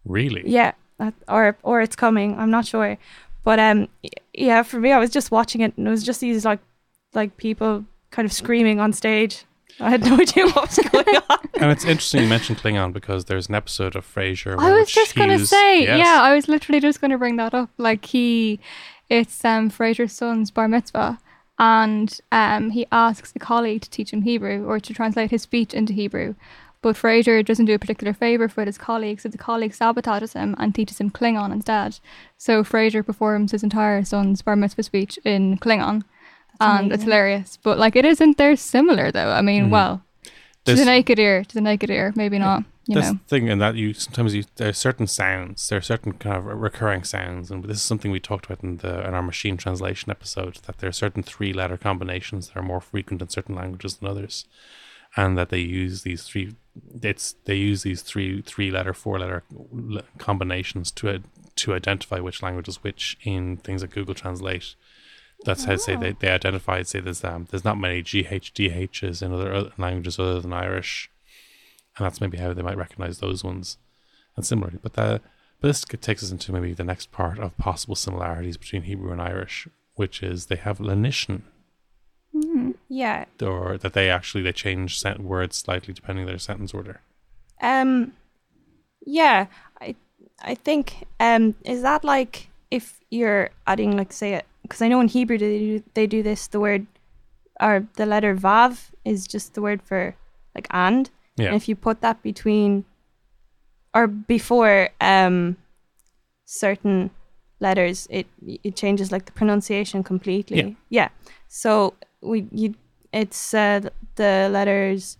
really. 0.05 0.43
Yeah, 0.47 0.73
that, 0.99 1.15
or 1.29 1.57
or 1.63 1.81
it's 1.81 1.97
coming. 1.97 2.39
I'm 2.39 2.51
not 2.51 2.67
sure, 2.67 2.97
but 3.45 3.59
um, 3.59 3.89
yeah. 4.33 4.63
For 4.63 4.79
me, 4.81 4.93
I 4.93 4.99
was 4.99 5.11
just 5.11 5.31
watching 5.31 5.61
it, 5.63 5.73
and 5.77 5.87
it 5.87 5.91
was 5.91 6.05
just 6.05 6.21
these 6.21 6.45
like 6.45 6.61
like 7.15 7.37
people 7.37 7.85
kind 8.11 8.27
of 8.27 8.33
screaming 8.33 8.79
on 8.81 8.93
stage. 8.93 9.45
I 9.81 9.91
had 9.91 10.05
no 10.05 10.17
idea 10.21 10.47
what 10.47 10.69
was 10.69 10.79
going 10.91 11.17
on. 11.31 11.39
And 11.55 11.71
it's 11.71 11.85
interesting 11.85 12.23
you 12.23 12.29
mentioned 12.29 12.59
Klingon 12.59 12.93
because 12.93 13.25
there's 13.25 13.49
an 13.49 13.55
episode 13.55 13.97
of 13.97 14.05
Frasier. 14.07 14.57
I 14.59 14.73
was 14.73 14.91
just 14.91 15.15
gonna 15.15 15.39
say, 15.45 15.83
yes. 15.83 15.99
yeah, 15.99 16.21
I 16.23 16.35
was 16.35 16.47
literally 16.49 16.81
just 16.81 17.01
gonna 17.01 17.19
bring 17.19 17.37
that 17.37 17.55
up. 17.55 17.71
Like 17.79 18.05
he, 18.05 18.61
it's 19.09 19.45
um 19.45 19.71
Frasier's 19.71 20.13
son's 20.13 20.51
bar 20.51 20.69
mitzvah, 20.69 21.19
and 21.59 22.21
um 22.31 22.71
he 22.71 22.87
asks 22.93 23.33
a 23.35 23.39
colleague 23.39 23.83
to 23.83 23.91
teach 23.91 24.13
him 24.13 24.23
Hebrew 24.23 24.65
or 24.67 24.79
to 24.81 24.93
translate 24.95 25.31
his 25.31 25.43
speech 25.43 25.73
into 25.75 25.93
Hebrew, 25.95 26.35
but 26.83 26.97
Frasier 26.97 27.45
doesn't 27.45 27.67
do 27.67 27.75
a 27.75 27.79
particular 27.79 28.13
favor 28.13 28.49
for 28.49 28.65
his 28.65 28.77
colleagues, 28.77 29.23
so 29.23 29.29
the 29.29 29.39
colleague 29.39 29.73
sabotages 29.73 30.35
him 30.35 30.55
and 30.59 30.75
teaches 30.75 30.99
him 30.99 31.11
Klingon 31.11 31.53
instead. 31.53 32.01
So 32.37 32.65
Frasier 32.65 33.07
performs 33.07 33.53
his 33.53 33.63
entire 33.63 34.05
son's 34.05 34.43
bar 34.43 34.57
mitzvah 34.57 34.83
speech 34.83 35.19
in 35.25 35.59
Klingon, 35.59 36.03
and 36.61 36.93
it's 36.93 37.05
hilarious. 37.05 37.59
But 37.63 37.79
like, 37.79 37.97
it 37.97 38.05
isn't 38.05 38.37
there 38.37 38.57
similar 38.57 39.13
though. 39.13 39.31
I 39.31 39.41
mean, 39.41 39.65
mm-hmm. 39.65 39.73
well. 39.73 40.03
To 40.67 40.77
the 40.77 40.85
naked 40.85 41.19
ear, 41.19 41.43
to 41.43 41.55
the 41.55 41.61
naked 41.61 41.91
ear, 41.91 42.13
maybe 42.15 42.39
not. 42.39 42.65
You 42.87 42.97
this 42.97 43.13
know, 43.13 43.19
thing 43.29 43.49
and 43.49 43.61
that 43.61 43.77
you 43.77 43.95
sometimes 43.95 44.35
you 44.35 44.43
there 44.57 44.71
are 44.71 44.73
certain 44.73 45.07
sounds 45.07 45.69
there 45.69 45.79
are 45.79 45.83
certain 45.83 46.15
kind 46.15 46.37
of 46.37 46.47
recurring 46.47 47.05
sounds 47.05 47.49
and 47.49 47.63
this 47.63 47.77
is 47.77 47.83
something 47.85 48.11
we 48.11 48.19
talked 48.19 48.47
about 48.47 48.65
in 48.65 48.79
the 48.79 49.07
in 49.07 49.15
our 49.15 49.23
machine 49.23 49.57
translation 49.57 50.11
episode 50.11 50.57
that 50.67 50.79
there 50.79 50.89
are 50.89 50.93
certain 50.93 51.23
three 51.23 51.53
letter 51.53 51.77
combinations 51.77 52.49
that 52.49 52.57
are 52.57 52.63
more 52.63 52.81
frequent 52.81 53.23
in 53.23 53.29
certain 53.29 53.55
languages 53.55 53.99
than 53.99 54.09
others 54.09 54.47
and 55.17 55.39
that 55.39 55.51
they 55.51 55.61
use 55.61 56.03
these 56.03 56.25
three 56.25 56.57
it's 57.03 57.35
they 57.45 57.55
use 57.55 57.83
these 57.83 58.03
three 58.03 58.43
three 58.43 58.71
letter 58.71 58.95
four 58.95 59.19
letter 59.19 59.43
combinations 60.19 60.91
to 60.93 61.23
to 61.57 61.75
identify 61.75 62.19
which 62.19 62.43
language 62.43 62.69
is 62.69 62.83
which 62.83 63.17
in 63.23 63.59
things 63.59 63.83
like 63.83 63.93
Google 63.93 64.15
Translate. 64.15 64.75
That's 65.45 65.65
how 65.65 65.77
say 65.77 65.97
they, 65.97 66.13
they 66.13 66.29
identify 66.29 66.83
say 66.83 67.01
there's 67.01 67.25
um 67.25 67.47
there's 67.51 67.65
not 67.65 67.79
many 67.79 68.03
GHDHs 68.03 69.23
in 69.23 69.33
other, 69.33 69.53
other 69.53 69.73
languages 69.77 70.19
other 70.19 70.41
than 70.41 70.53
Irish. 70.53 71.11
And 71.97 72.07
that's 72.07 72.21
maybe 72.21 72.39
how 72.39 72.55
they 72.55 72.63
might 72.63 72.77
recognize 72.77 73.19
those 73.19 73.45
ones. 73.45 73.77
And 74.37 74.47
similarly, 74.47 74.79
but 74.83 74.95
the 74.95 75.21
but 75.61 75.69
this 75.69 75.85
takes 75.85 76.25
us 76.25 76.31
into 76.33 76.53
maybe 76.53 76.75
the 76.75 76.85
next 76.85 77.13
part 77.13 77.39
of 77.39 77.57
possible 77.57 77.95
similarities 77.95 78.57
between 78.57 78.83
Hebrew 78.83 79.13
and 79.13 79.23
Irish, 79.23 79.69
which 79.95 80.23
is 80.23 80.47
they 80.47 80.57
have 80.57 80.79
lenition, 80.79 81.43
Yeah. 82.95 83.25
or 83.41 83.79
that 83.79 83.95
they 83.95 84.11
actually 84.11 84.43
they 84.45 84.53
change 84.53 85.01
sent 85.01 85.21
words 85.21 85.57
slightly 85.57 85.95
depending 85.95 86.25
on 86.25 86.29
their 86.29 86.39
sentence 86.39 86.75
order. 86.75 87.01
Um, 87.61 88.13
yeah, 89.07 89.47
I 89.81 89.95
I 90.43 90.55
think 90.55 91.07
um 91.19 91.55
is 91.65 91.81
that 91.83 92.05
like 92.05 92.49
if 92.71 93.01
you're 93.11 93.49
adding 93.67 93.97
like 93.97 94.13
say 94.13 94.35
it 94.35 94.45
because 94.63 94.83
I 94.83 94.89
know 94.89 95.01
in 95.01 95.09
Hebrew 95.09 95.39
they 95.39 95.59
do 95.59 95.83
they 95.95 96.07
do 96.07 96.23
this 96.23 96.47
the 96.49 96.61
word 96.61 96.87
or 97.61 97.87
the 97.97 98.07
letter 98.07 98.35
vav 98.37 98.91
is 99.05 99.27
just 99.27 99.55
the 99.55 99.63
word 99.63 99.81
for 99.83 100.15
like 100.55 100.69
and 100.71 101.09
Yeah. 101.37 101.47
and 101.49 101.57
if 101.57 101.69
you 101.69 101.77
put 101.77 102.01
that 102.01 102.23
between 102.23 102.85
or 103.95 104.07
before 104.07 104.89
um 105.01 105.57
certain 106.45 107.11
letters 107.61 108.07
it 108.11 108.27
it 108.65 108.75
changes 108.77 109.13
like 109.13 109.25
the 109.27 109.33
pronunciation 109.33 110.03
completely 110.03 110.57
Yeah. 110.59 110.71
yeah 110.91 111.09
so 111.49 111.95
we 112.23 112.47
you 112.51 112.75
it's 113.13 113.53
uh 113.53 113.81
the 114.15 114.49
letters 114.51 115.19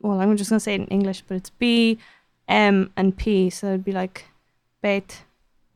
well 0.00 0.20
i'm 0.20 0.36
just 0.36 0.50
going 0.50 0.58
to 0.58 0.64
say 0.64 0.74
it 0.74 0.80
in 0.80 0.86
english 0.86 1.22
but 1.26 1.36
it's 1.36 1.50
b 1.50 1.98
m 2.48 2.90
and 2.96 3.16
p 3.16 3.50
so 3.50 3.68
it'd 3.68 3.84
be 3.84 3.92
like 3.92 4.26
bet 4.80 5.22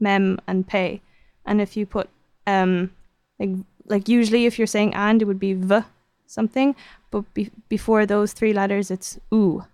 mem 0.00 0.38
and 0.46 0.66
pay 0.66 1.00
and 1.44 1.60
if 1.60 1.76
you 1.76 1.84
put 1.84 2.08
um 2.46 2.90
like 3.38 3.50
like 3.86 4.08
usually 4.08 4.46
if 4.46 4.58
you're 4.58 4.66
saying 4.66 4.94
and 4.94 5.20
it 5.20 5.24
would 5.26 5.38
be 5.40 5.52
v 5.52 5.80
something 6.26 6.74
but 7.10 7.32
be- 7.34 7.50
before 7.68 8.04
those 8.04 8.32
three 8.32 8.52
letters, 8.52 8.90
it's 8.90 9.18
oo. 9.32 9.64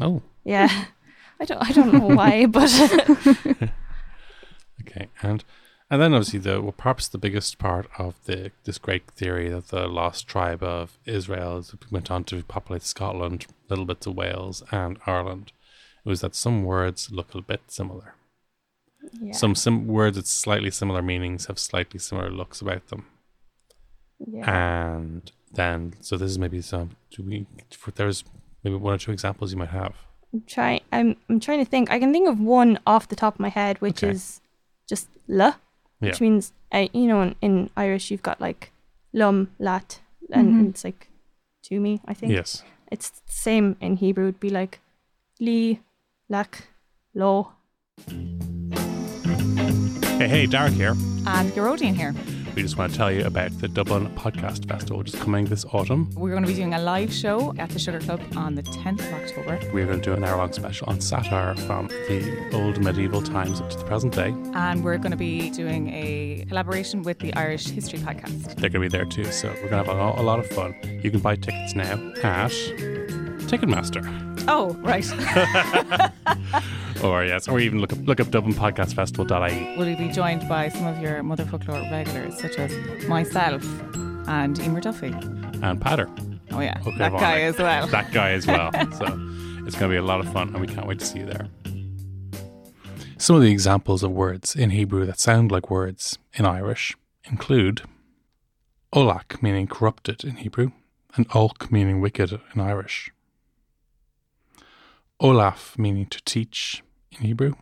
Oh, 0.00 0.22
Yeah, 0.44 0.68
I 1.40 1.44
don't 1.44 1.68
I 1.68 1.72
don't 1.72 1.92
know 1.92 2.14
why, 2.14 2.46
but 2.46 2.70
okay. 4.82 5.08
And 5.22 5.44
and 5.90 6.00
then 6.00 6.14
obviously 6.14 6.38
the 6.38 6.60
well, 6.62 6.72
perhaps 6.72 7.08
the 7.08 7.18
biggest 7.18 7.58
part 7.58 7.86
of 7.98 8.14
the 8.24 8.52
this 8.64 8.78
great 8.78 9.06
theory 9.10 9.48
that 9.48 9.68
the 9.68 9.86
lost 9.88 10.26
tribe 10.28 10.62
of 10.62 10.98
Israel 11.04 11.64
went 11.90 12.10
on 12.10 12.24
to 12.24 12.42
populate 12.44 12.82
Scotland, 12.82 13.46
little 13.68 13.84
bits 13.84 14.06
of 14.06 14.14
Wales 14.14 14.62
and 14.70 14.98
Ireland, 15.06 15.52
was 16.04 16.20
that 16.20 16.34
some 16.34 16.62
words 16.64 17.10
look 17.10 17.34
a 17.34 17.42
bit 17.42 17.62
similar. 17.68 18.14
yeah, 19.20 19.32
Some 19.32 19.54
sim- 19.54 19.86
words 19.86 20.16
with 20.16 20.26
slightly 20.26 20.70
similar 20.70 21.02
meanings 21.02 21.46
have 21.46 21.58
slightly 21.58 21.98
similar 21.98 22.30
looks 22.30 22.60
about 22.60 22.86
them. 22.88 23.06
yeah. 24.18 24.94
And 24.94 25.30
then, 25.52 25.94
so 26.00 26.16
this 26.16 26.30
is 26.30 26.38
maybe 26.38 26.60
some. 26.62 26.90
Do 27.10 27.22
we? 27.24 27.46
For, 27.76 27.90
there's 27.90 28.22
maybe 28.62 28.76
one 28.76 28.94
or 28.94 28.98
two 28.98 29.10
examples 29.12 29.50
you 29.52 29.58
might 29.58 29.70
have. 29.70 29.94
I'm 30.32 30.42
trying. 30.46 30.80
I'm 30.92 31.16
I'm 31.28 31.40
trying 31.40 31.58
to 31.58 31.68
think. 31.68 31.90
I 31.90 31.98
can 31.98 32.12
think 32.12 32.28
of 32.28 32.38
one 32.38 32.78
off 32.86 33.08
the 33.08 33.16
top 33.16 33.34
of 33.34 33.40
my 33.40 33.48
head, 33.48 33.80
which 33.80 34.04
Okay. 34.04 34.12
is 34.12 34.40
just 34.88 35.08
la, 35.26 35.54
which 36.00 36.20
Yeah. 36.20 36.24
means 36.28 36.52
uh, 36.72 36.88
you 36.92 37.06
know 37.06 37.22
in, 37.22 37.34
in 37.40 37.70
Irish 37.76 38.10
you've 38.10 38.22
got 38.22 38.40
like 38.40 38.72
lum 39.12 39.50
lat, 39.58 40.00
and 40.32 40.54
Mhm. 40.54 40.68
it's 40.70 40.84
like 40.84 41.08
to 41.64 41.78
me. 41.80 42.00
I 42.06 42.14
think 42.14 42.32
Yes. 42.32 42.62
it's 42.90 43.10
the 43.10 43.20
same 43.32 43.76
in 43.80 43.96
Hebrew. 43.96 44.24
It'd 44.28 44.40
be 44.40 44.50
like 44.50 44.80
li, 45.40 45.80
lak, 46.28 46.68
lo. 47.14 47.52
Hey, 50.18 50.28
hey, 50.28 50.46
Darach 50.46 50.72
here. 50.72 50.94
And 51.26 51.50
Gerodian 51.54 51.94
here. 51.94 52.14
We 52.60 52.64
just 52.64 52.76
want 52.76 52.92
to 52.92 52.98
tell 52.98 53.10
you 53.10 53.24
about 53.24 53.58
the 53.58 53.68
Dublin 53.68 54.14
Podcast 54.16 54.68
Festival, 54.68 54.98
which 54.98 55.14
is 55.14 55.18
coming 55.18 55.46
this 55.46 55.64
autumn. 55.72 56.10
We're 56.14 56.32
going 56.32 56.42
to 56.42 56.46
be 56.46 56.52
doing 56.52 56.74
a 56.74 56.78
live 56.78 57.10
show 57.10 57.54
at 57.56 57.70
the 57.70 57.78
Sugar 57.78 58.00
Club 58.00 58.20
on 58.36 58.54
the 58.54 58.62
10th 58.62 59.00
of 59.00 59.14
October. 59.14 59.58
We're 59.72 59.86
going 59.86 60.02
to 60.02 60.04
do 60.04 60.12
an 60.12 60.22
hour 60.22 60.36
long 60.36 60.52
special 60.52 60.86
on 60.90 61.00
satire 61.00 61.54
from 61.54 61.88
the 61.88 62.50
old 62.52 62.78
medieval 62.84 63.22
times 63.22 63.62
up 63.62 63.70
to 63.70 63.78
the 63.78 63.84
present 63.84 64.14
day. 64.14 64.34
And 64.52 64.84
we're 64.84 64.98
going 64.98 65.10
to 65.10 65.16
be 65.16 65.48
doing 65.48 65.88
a 65.88 66.44
collaboration 66.50 67.02
with 67.02 67.18
the 67.20 67.32
Irish 67.32 67.66
History 67.68 67.98
Podcast. 67.98 68.56
They're 68.56 68.68
going 68.68 68.72
to 68.72 68.80
be 68.80 68.88
there 68.88 69.06
too, 69.06 69.24
so 69.24 69.48
we're 69.48 69.70
going 69.70 69.82
to 69.82 69.90
have 69.94 70.18
a, 70.18 70.20
a 70.20 70.22
lot 70.22 70.38
of 70.38 70.46
fun. 70.46 70.74
You 71.02 71.10
can 71.10 71.20
buy 71.20 71.36
tickets 71.36 71.74
now 71.74 71.94
at 72.22 72.50
Ticketmaster. 73.48 74.04
Oh, 74.48 74.74
right. 74.82 75.10
Or 77.02 77.24
yes, 77.24 77.48
or 77.48 77.60
even 77.60 77.80
look 77.80 77.92
up 77.92 77.98
look 78.06 78.20
up 78.20 78.26
DublinPodcastFestival.ie. 78.28 79.78
Will 79.78 79.88
you 79.88 79.96
be 79.96 80.08
joined 80.10 80.46
by 80.48 80.68
some 80.68 80.86
of 80.86 80.98
your 81.00 81.22
Motherfoclóir 81.22 81.90
regulars, 81.90 82.38
such 82.38 82.56
as 82.58 83.06
myself 83.08 83.64
and 84.28 84.58
Emer 84.60 84.80
Duffy? 84.80 85.14
and 85.62 85.80
Patter. 85.80 86.08
Oh, 86.52 86.60
yeah. 86.60 86.78
Okay, 86.80 86.98
that 86.98 87.12
guy 87.12 87.40
as 87.42 87.58
well. 87.58 87.86
that 87.86 88.12
guy 88.12 88.30
as 88.30 88.46
well. 88.46 88.72
so 88.98 89.04
it's 89.66 89.76
going 89.76 89.88
to 89.90 89.94
be 89.94 89.96
a 89.96 90.02
lot 90.02 90.20
of 90.20 90.32
fun, 90.32 90.48
and 90.48 90.60
we 90.60 90.66
can't 90.66 90.86
wait 90.86 90.98
to 90.98 91.06
see 91.06 91.20
you 91.20 91.26
there. 91.26 91.48
Some 93.18 93.36
of 93.36 93.42
the 93.42 93.50
examples 93.50 94.02
of 94.02 94.10
words 94.10 94.56
in 94.56 94.70
Hebrew 94.70 95.04
that 95.06 95.20
sound 95.20 95.52
like 95.52 95.70
words 95.70 96.18
in 96.34 96.46
Irish 96.46 96.96
include 97.24 97.82
olak, 98.94 99.42
meaning 99.42 99.66
corrupted 99.66 100.24
in 100.24 100.36
Hebrew, 100.36 100.72
and 101.14 101.28
olk, 101.30 101.70
meaning 101.70 102.00
wicked 102.00 102.40
in 102.54 102.60
Irish. 102.60 103.12
Olaf, 105.20 105.78
meaning 105.78 106.06
to 106.06 106.22
teach 106.24 106.82
in 107.12 107.26
Hebrew, 107.26 107.54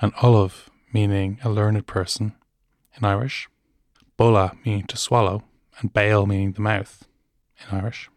and 0.00 0.12
olive, 0.22 0.70
meaning 0.92 1.38
a 1.44 1.50
learned 1.50 1.86
person 1.86 2.34
in 2.96 3.04
Irish. 3.04 3.48
Bola, 4.16 4.52
meaning 4.64 4.86
to 4.86 4.96
swallow, 4.96 5.44
and 5.78 5.92
bail, 5.92 6.26
meaning 6.26 6.52
the 6.52 6.60
mouth 6.60 7.06
in 7.60 7.76
Irish. 7.76 8.08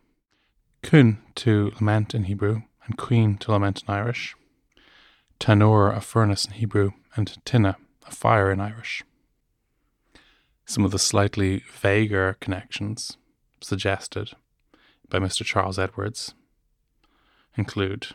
Kun 0.81 1.21
to 1.35 1.71
lament 1.75 2.13
in 2.13 2.25
Hebrew, 2.25 2.63
and 2.85 2.97
queen 2.97 3.37
to 3.37 3.51
lament 3.51 3.83
in 3.87 3.93
Irish. 3.93 4.35
Tanur, 5.39 5.95
a 5.95 6.01
furnace 6.01 6.45
in 6.45 6.53
Hebrew, 6.53 6.91
and 7.15 7.37
tinna, 7.45 7.77
a 8.05 8.11
fire 8.11 8.51
in 8.51 8.59
Irish. 8.59 9.03
Some 10.65 10.85
of 10.85 10.91
the 10.91 10.99
slightly 10.99 11.63
vaguer 11.71 12.37
connections 12.39 13.17
suggested 13.61 14.31
by 15.09 15.19
Mr. 15.19 15.45
Charles 15.45 15.77
Edwards 15.77 16.33
include 17.55 18.07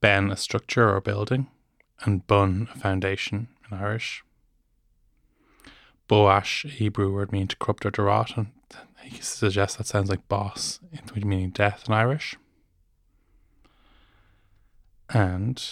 Ben, 0.00 0.30
a 0.30 0.36
structure 0.36 0.94
or 0.94 1.00
building, 1.00 1.48
and 2.02 2.26
bun, 2.26 2.68
a 2.74 2.78
foundation 2.78 3.48
in 3.70 3.78
Irish. 3.78 4.22
Boash, 6.08 6.64
a 6.64 6.68
Hebrew 6.68 7.12
word 7.12 7.32
meaning 7.32 7.48
to 7.48 7.56
corrupt 7.56 7.84
or 7.86 7.90
to 7.90 8.02
rot, 8.02 8.36
and 8.36 8.52
he 9.02 9.20
suggests 9.20 9.76
that 9.76 9.86
sounds 9.86 10.10
like 10.10 10.28
boss, 10.28 10.80
meaning 11.14 11.50
death 11.50 11.84
in 11.88 11.94
Irish. 11.94 12.36
And 15.08 15.62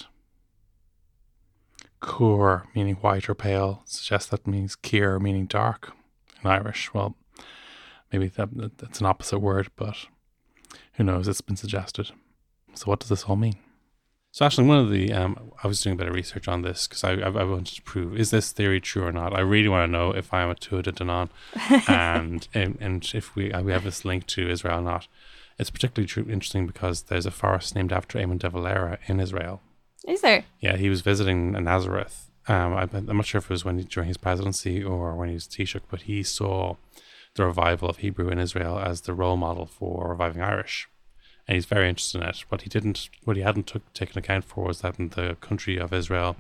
Kur, 2.01 2.65
meaning 2.75 2.95
white 2.97 3.29
or 3.29 3.35
pale, 3.35 3.83
suggests 3.87 4.31
that 4.31 4.47
means 4.47 4.77
Kir, 4.77 5.19
meaning 5.19 5.47
dark 5.47 5.93
in 6.43 6.51
Irish. 6.51 6.93
Well, 6.95 7.17
maybe 8.13 8.29
that, 8.29 8.79
that's 8.79 9.01
an 9.01 9.07
opposite 9.07 9.41
word, 9.41 9.69
but 9.75 9.97
who 10.95 11.05
knows? 11.05 11.27
It's 11.27 11.41
been 11.41 11.57
suggested. 11.57 12.11
So, 12.75 12.87
what 12.87 13.01
does 13.01 13.09
this 13.09 13.25
all 13.25 13.37
mean? 13.37 13.57
So, 14.35 14.45
actually, 14.45 14.67
one 14.67 14.79
of 14.79 14.91
the 14.91 15.13
um, 15.13 15.53
I 15.63 15.69
was 15.69 15.81
doing 15.81 15.95
a 15.95 15.97
bit 15.97 16.09
of 16.09 16.15
research 16.17 16.49
on 16.49 16.63
this 16.63 16.89
because 16.89 17.05
I, 17.05 17.13
I 17.13 17.29
I 17.29 17.45
wanted 17.45 17.77
to 17.77 17.83
prove 17.83 18.19
is 18.19 18.33
this 18.33 18.51
theory 18.51 18.81
true 18.81 19.05
or 19.05 19.13
not. 19.13 19.33
I 19.33 19.39
really 19.39 19.69
want 19.69 19.87
to 19.87 19.93
know 19.93 20.11
if 20.11 20.35
I 20.35 20.43
am 20.43 20.51
a 20.51 20.57
Tuatha 20.57 20.93
Danann 20.93 21.29
and, 21.89 22.49
and 22.53 22.77
and 22.81 23.09
if 23.15 23.37
we 23.37 23.53
uh, 23.53 23.63
we 23.63 23.71
have 23.71 23.85
this 23.85 24.05
link 24.05 24.27
to 24.27 24.51
Israel 24.51 24.81
or 24.81 24.83
not. 24.83 25.07
It's 25.57 25.71
particularly 25.71 26.09
true, 26.09 26.25
interesting 26.25 26.67
because 26.67 27.03
there's 27.03 27.27
a 27.27 27.31
forest 27.31 27.77
named 27.77 27.93
after 27.93 28.19
Eamon 28.19 28.41
de 28.41 28.51
Valera 28.51 28.99
in 29.07 29.21
Israel. 29.21 29.61
Is 30.05 30.23
there? 30.23 30.45
Yeah, 30.59 30.77
he 30.79 30.91
was 30.91 31.03
visiting 31.03 31.53
Nazareth. 31.53 32.29
Um, 32.49 32.75
I, 32.75 32.89
I'm 32.93 33.17
not 33.17 33.27
sure 33.27 33.39
if 33.39 33.45
it 33.45 33.51
was 33.51 33.65
when 33.65 33.79
he, 33.79 33.85
during 33.85 34.09
his 34.09 34.17
presidency 34.17 34.83
or 34.83 35.15
when 35.15 35.29
he 35.29 35.35
was 35.35 35.47
Taoiseach, 35.47 35.83
but 35.89 36.03
he 36.03 36.25
saw 36.25 36.75
the 37.37 37.47
revival 37.47 37.89
of 37.89 37.99
Hebrew 37.99 38.31
in 38.31 38.41
Israel 38.41 38.81
as 38.81 39.03
the 39.03 39.15
role 39.15 39.37
model 39.37 39.65
for 39.65 40.09
reviving 40.09 40.43
Irish, 40.43 40.89
and 41.47 41.55
he's 41.55 41.67
very 41.67 41.89
interested 41.89 42.23
in 42.23 42.29
it. 42.29 42.45
What 42.49 42.63
he 42.63 42.69
didn't, 42.71 43.09
what 43.25 43.37
he 43.37 43.43
hadn't 43.43 43.67
took, 43.67 43.93
taken 43.93 44.19
account 44.19 44.45
for 44.45 44.65
was 44.65 44.81
that 44.81 44.99
in 44.99 45.11
the 45.11 45.37
country 45.41 45.77
of 45.79 45.93
Israel, 45.93 46.37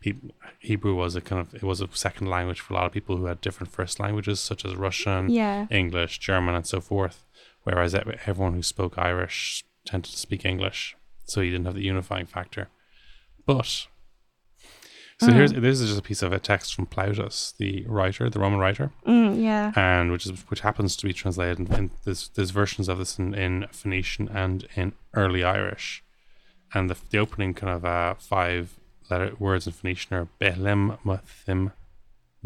peop 0.00 0.32
Hebrew 0.58 0.94
was 0.94 1.14
a 1.16 1.20
kind 1.20 1.40
of 1.40 1.54
it 1.54 1.62
was 1.62 1.80
a 1.80 1.88
second 1.92 2.28
language 2.28 2.60
for 2.60 2.74
a 2.74 2.76
lot 2.76 2.86
of 2.86 2.92
people 2.92 3.16
who 3.16 3.26
had 3.26 3.40
different 3.40 3.72
first 3.72 4.00
languages 4.00 4.40
such 4.40 4.64
as 4.64 4.74
Russian, 4.76 5.30
Yeah. 5.30 5.66
English, 5.70 6.18
German, 6.18 6.54
and 6.54 6.66
so 6.66 6.80
forth. 6.80 7.26
Whereas 7.62 7.94
everyone 7.94 8.54
who 8.54 8.62
spoke 8.62 8.96
Irish 8.98 9.64
tended 9.84 10.10
to 10.12 10.18
speak 10.18 10.44
English, 10.44 10.96
so 11.24 11.40
he 11.40 11.50
didn't 11.50 11.66
have 11.66 11.74
the 11.74 11.84
unifying 11.84 12.26
factor. 12.26 12.68
But 13.46 13.86
so 15.20 15.32
here's 15.32 15.52
this 15.52 15.80
is 15.80 15.88
just 15.88 15.98
a 16.00 16.02
piece 16.02 16.22
of 16.22 16.32
a 16.32 16.38
text 16.38 16.74
from 16.74 16.86
Plautus, 16.86 17.56
the 17.58 17.84
writer, 17.86 18.28
the 18.30 18.40
Roman 18.40 18.58
writer, 18.58 18.90
Mm, 19.06 19.42
yeah. 19.42 19.72
and 19.76 20.10
which 20.12 20.24
is 20.26 20.32
which 20.50 20.60
happens 20.60 20.96
to 20.96 21.06
be 21.06 21.12
translated. 21.12 21.58
In, 21.60 21.66
in 21.74 21.90
there's 22.04 22.28
there's 22.34 22.50
versions 22.50 22.88
of 22.88 22.98
this 22.98 23.18
in, 23.18 23.34
in 23.34 23.66
Phoenician 23.70 24.28
and 24.42 24.66
in 24.76 24.92
early 25.14 25.42
Irish, 25.44 26.02
and 26.74 26.88
the 26.90 26.96
the 27.10 27.18
opening 27.18 27.52
kind 27.54 27.72
of 27.76 27.84
uh, 27.84 28.14
five 28.18 28.78
letter 29.10 29.32
words 29.38 29.66
in 29.66 29.72
Phoenician 29.72 30.16
are 30.16 30.28
Behlem 30.40 30.98
Mathim 31.04 31.72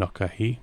Nokahi. 0.00 0.59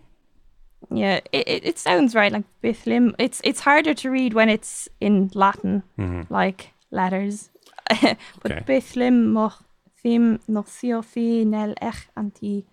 Yeah. 0.89 1.19
It, 1.31 1.47
it, 1.47 1.65
it 1.65 1.79
sounds 1.79 2.15
right. 2.15 2.31
Like 2.31 2.45
Bithlim. 2.63 3.13
It's 3.19 3.39
it's 3.43 3.59
harder 3.61 3.93
to 3.93 4.09
read 4.09 4.33
when 4.33 4.49
it's 4.49 4.89
in 4.99 5.29
Latin, 5.33 5.83
Mhm. 5.97 6.29
like 6.29 6.71
letters. 6.91 7.49
but 8.01 8.51
Okay. 8.51 8.63
Bithlim 8.67 9.27
moch 9.31 9.63
thim 10.03 10.39
noch 10.47 10.67
siofi 10.67 11.45
nel 11.45 11.73
ech 11.81 12.07
anti. 12.15 12.65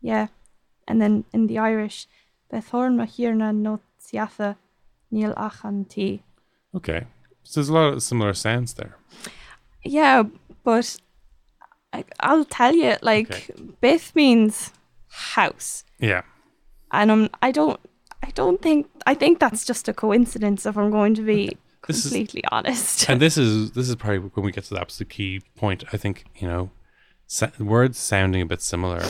Yeah. 0.00 0.28
And 0.88 1.00
then 1.00 1.24
in 1.32 1.46
the 1.46 1.58
Irish, 1.58 2.06
Bethorn 2.50 2.96
mahirna 2.96 3.54
not 3.54 3.80
siatha 4.00 4.56
nil 5.10 5.32
ach 5.36 5.64
anti. 5.64 6.22
Okay, 6.74 7.06
so 7.42 7.60
there's 7.60 7.68
a 7.68 7.72
lot 7.74 7.92
of 7.94 8.02
similar 8.02 8.34
sounds 8.34 8.74
there. 8.74 8.96
Yeah, 9.84 10.24
but 10.64 10.96
I, 11.92 12.04
I'll 12.20 12.44
tell 12.44 12.74
you, 12.74 12.96
like 13.02 13.30
Okay. 13.30 13.52
Bith 13.82 14.14
means 14.14 14.72
house, 15.34 15.84
Yeah. 15.98 16.22
and 16.90 17.10
um, 17.10 17.28
I 17.42 17.52
don't, 17.52 17.78
I 18.22 18.30
don't 18.30 18.60
think, 18.62 18.88
I 19.06 19.14
think 19.14 19.38
that's 19.38 19.64
just 19.64 19.88
a 19.88 19.92
coincidence. 19.92 20.64
If 20.64 20.76
I'm 20.78 20.90
going 20.90 21.14
to 21.14 21.22
be 21.22 21.56
This 21.86 21.98
is- 21.98 22.12
completely 22.12 22.44
honest, 22.50 23.08
and 23.08 23.20
this 23.20 23.36
is 23.36 23.72
this 23.72 23.88
is 23.88 23.96
probably 23.96 24.18
when 24.18 24.44
we 24.46 24.52
get 24.52 24.64
to 24.64 24.74
the 24.74 24.80
absolute 24.80 25.10
key 25.10 25.40
point. 25.56 25.84
I 25.92 25.96
think 25.96 26.24
you 26.36 26.46
know, 26.46 26.70
sa- 27.26 27.50
words 27.58 27.98
sounding 27.98 28.42
a 28.42 28.46
bit 28.46 28.62
similar 28.62 29.02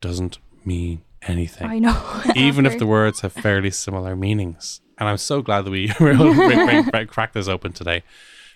doesn't 0.00 0.38
mean 0.64 1.02
anything, 1.22 1.66
I 1.66 1.78
know. 1.78 2.22
even 2.36 2.66
if 2.66 2.78
the 2.78 2.86
words 2.86 3.20
have 3.20 3.32
fairly 3.32 3.70
similar 3.70 4.16
meanings. 4.16 4.80
And 4.98 5.08
I'm 5.08 5.16
so 5.18 5.40
glad 5.42 5.62
that 5.64 5.70
we 5.70 5.92
were 6.00 6.10
able 6.12 6.34
to 6.34 7.06
crack 7.06 7.32
this 7.32 7.48
open 7.48 7.72
today. 7.72 8.02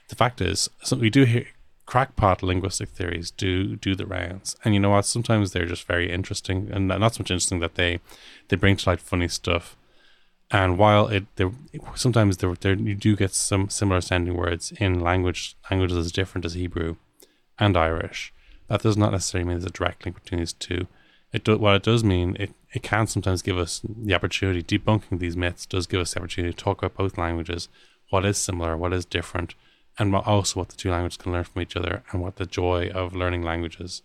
The 0.08 0.14
fact 0.16 0.40
is, 0.40 0.68
so 0.82 0.96
we 0.96 1.08
do 1.08 1.24
hear 1.24 1.46
crackpot 1.86 2.42
linguistic 2.42 2.88
theories 2.88 3.30
do 3.30 3.76
do 3.76 3.94
the 3.94 4.06
rounds, 4.06 4.56
and 4.64 4.74
you 4.74 4.80
know 4.80 4.90
what? 4.90 5.04
Sometimes 5.06 5.52
they're 5.52 5.66
just 5.66 5.86
very 5.86 6.10
interesting, 6.10 6.68
and 6.72 6.88
not 6.88 7.14
so 7.14 7.20
much 7.22 7.30
interesting 7.30 7.60
that 7.60 7.74
they 7.76 8.00
they 8.48 8.56
bring 8.56 8.76
to 8.76 8.88
light 8.90 9.00
funny 9.00 9.28
stuff 9.28 9.76
And 10.54 10.78
while 10.78 11.08
it 11.08 11.24
there 11.34 11.50
sometimes 11.96 12.36
there, 12.36 12.54
there 12.54 12.74
you 12.74 12.94
do 12.94 13.16
get 13.16 13.34
some 13.34 13.68
similar 13.70 14.00
sounding 14.00 14.36
words 14.36 14.72
in 14.78 15.00
language 15.00 15.56
languages 15.68 15.98
as 15.98 16.12
different 16.12 16.44
as 16.44 16.54
Hebrew 16.54 16.94
and 17.58 17.76
Irish, 17.76 18.32
that 18.68 18.82
does 18.82 18.96
not 18.96 19.10
necessarily 19.10 19.48
mean 19.48 19.58
there's 19.58 19.66
a 19.66 19.70
direct 19.70 20.04
link 20.04 20.22
between 20.22 20.38
these 20.38 20.52
two. 20.52 20.86
It 21.32 21.42
do, 21.42 21.58
what 21.58 21.74
it 21.74 21.82
does 21.82 22.04
mean 22.04 22.36
it, 22.38 22.52
it 22.72 22.84
can 22.84 23.08
sometimes 23.08 23.42
give 23.42 23.58
us 23.58 23.80
the 23.84 24.14
opportunity 24.14 24.62
debunking 24.62 25.18
these 25.18 25.36
myths 25.36 25.66
does 25.66 25.88
give 25.88 26.00
us 26.00 26.14
the 26.14 26.20
opportunity 26.20 26.54
to 26.54 26.64
talk 26.64 26.84
about 26.84 26.96
both 26.96 27.18
languages, 27.18 27.68
what 28.10 28.24
is 28.24 28.38
similar, 28.38 28.76
what 28.76 28.92
is 28.92 29.04
different, 29.04 29.56
and 29.98 30.14
also 30.14 30.60
what 30.60 30.68
the 30.68 30.76
two 30.76 30.92
languages 30.92 31.16
can 31.16 31.32
learn 31.32 31.42
from 31.42 31.62
each 31.62 31.74
other 31.74 32.04
and 32.12 32.22
what 32.22 32.36
the 32.36 32.46
joy 32.46 32.88
of 32.94 33.16
learning 33.16 33.42
languages, 33.42 34.02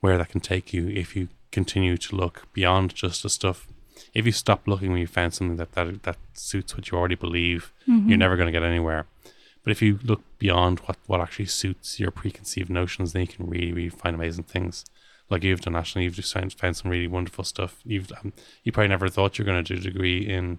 where 0.00 0.18
that 0.18 0.28
can 0.28 0.42
take 0.42 0.74
you 0.74 0.88
if 0.88 1.16
you 1.16 1.28
continue 1.50 1.96
to 1.96 2.14
look 2.14 2.52
beyond 2.52 2.94
just 2.94 3.22
the 3.22 3.30
stuff. 3.30 3.66
If 4.14 4.26
you 4.26 4.32
stop 4.32 4.66
looking 4.66 4.90
when 4.90 5.00
you 5.00 5.06
found 5.06 5.34
something 5.34 5.56
that 5.56 5.72
that, 5.72 6.02
that 6.02 6.16
suits 6.34 6.74
what 6.76 6.90
you 6.90 6.98
already 6.98 7.14
believe, 7.14 7.72
you're 7.86 8.18
never 8.18 8.36
going 8.36 8.46
to 8.46 8.52
get 8.52 8.62
anywhere. 8.62 9.06
But 9.64 9.70
if 9.70 9.80
you 9.80 9.98
look 10.02 10.22
beyond 10.38 10.80
what, 10.80 10.96
what 11.06 11.20
actually 11.20 11.46
suits 11.46 12.00
your 12.00 12.10
preconceived 12.10 12.68
notions, 12.68 13.12
then 13.12 13.22
you 13.22 13.28
can 13.28 13.48
really, 13.48 13.72
really 13.72 13.88
find 13.90 14.14
amazing 14.16 14.44
things. 14.44 14.84
Like 15.30 15.44
you've 15.44 15.60
done, 15.60 15.76
Ashley, 15.76 16.02
you've 16.04 16.14
just 16.16 16.32
found, 16.34 16.52
found 16.52 16.76
some 16.76 16.90
really 16.90 17.06
wonderful 17.06 17.44
stuff. 17.44 17.78
You've 17.84 18.10
um, 18.12 18.32
you 18.64 18.72
probably 18.72 18.88
never 18.88 19.08
thought 19.08 19.38
you're 19.38 19.46
going 19.46 19.62
to 19.62 19.74
do 19.74 19.80
a 19.80 19.82
degree 19.82 20.26
in 20.28 20.58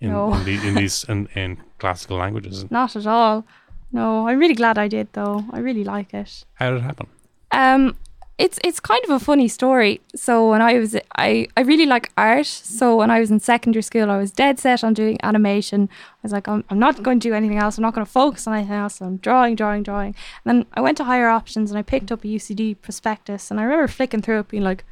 in, 0.00 0.10
No. 0.10 0.34
in, 0.34 0.44
the, 0.44 0.68
in 0.68 0.74
these 0.74 1.04
in, 1.08 1.28
in 1.34 1.58
classical 1.78 2.18
languages. 2.18 2.70
Not 2.70 2.94
at 2.94 3.06
all. 3.06 3.44
No, 3.90 4.28
I'm 4.28 4.38
really 4.38 4.54
glad 4.54 4.78
I 4.78 4.86
did 4.88 5.08
though. 5.12 5.44
I 5.50 5.58
really 5.60 5.84
like 5.84 6.12
it. 6.14 6.44
How 6.54 6.70
did 6.70 6.78
it 6.78 6.82
happen? 6.82 7.06
Um, 7.52 7.96
it's 8.38 8.58
it's 8.64 8.80
kind 8.80 9.04
of 9.04 9.10
a 9.10 9.20
funny 9.20 9.46
story. 9.46 10.00
So 10.14 10.50
when 10.50 10.62
I 10.62 10.78
was 10.78 10.96
I 11.16 11.48
I 11.56 11.60
really 11.60 11.86
like 11.86 12.10
art. 12.16 12.46
So 12.46 12.96
when 12.96 13.10
I 13.10 13.20
was 13.20 13.30
in 13.30 13.40
secondary 13.40 13.82
school, 13.82 14.10
I 14.10 14.16
was 14.16 14.30
dead 14.30 14.58
set 14.58 14.82
on 14.82 14.94
doing 14.94 15.18
animation. 15.22 15.88
I 15.92 16.18
was 16.22 16.32
like, 16.32 16.48
I'm, 16.48 16.64
I'm 16.70 16.78
not 16.78 17.02
going 17.02 17.20
to 17.20 17.28
do 17.28 17.34
anything 17.34 17.58
else. 17.58 17.76
I'm 17.76 17.82
not 17.82 17.94
going 17.94 18.06
to 18.06 18.10
focus 18.10 18.46
on 18.46 18.54
anything 18.54 18.74
else. 18.74 19.00
I'm 19.00 19.18
drawing, 19.18 19.54
drawing, 19.54 19.82
drawing. 19.82 20.14
And 20.44 20.58
then 20.60 20.66
I 20.74 20.80
went 20.80 20.96
to 20.98 21.04
higher 21.04 21.28
options 21.28 21.70
and 21.70 21.78
I 21.78 21.82
picked 21.82 22.10
up 22.10 22.24
a 22.24 22.26
UCD 22.26 22.80
prospectus. 22.80 23.50
And 23.50 23.60
I 23.60 23.64
remember 23.64 23.88
flicking 23.88 24.22
through 24.22 24.40
it, 24.40 24.48
being 24.48 24.64
like, 24.64 24.84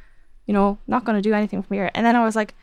you 0.45 0.53
know, 0.53 0.77
not 0.87 1.03
going 1.03 1.17
to 1.17 1.21
do 1.21 1.33
anything 1.33 1.61
from 1.63 1.75
here. 1.75 1.89
And 1.95 2.05
then 2.05 2.15
I 2.15 2.23
was 2.23 2.35
like, 2.35 2.53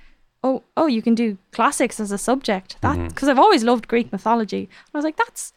oh, 0.45 0.63
oh, 0.77 0.87
you 0.87 1.03
can 1.03 1.15
do 1.15 1.39
classics 1.53 1.99
as 1.99 2.13
a 2.13 2.19
subject. 2.19 2.77
That 2.83 2.97
mm-hmm. 2.97 3.09
because 3.09 3.29
I've 3.29 3.39
always 3.39 3.65
loved 3.65 3.89
Greek 3.89 4.13
mythology. 4.13 4.63
And 4.63 4.95
I 4.95 4.99
was 4.99 5.05
like, 5.05 5.17
that's 5.17 5.53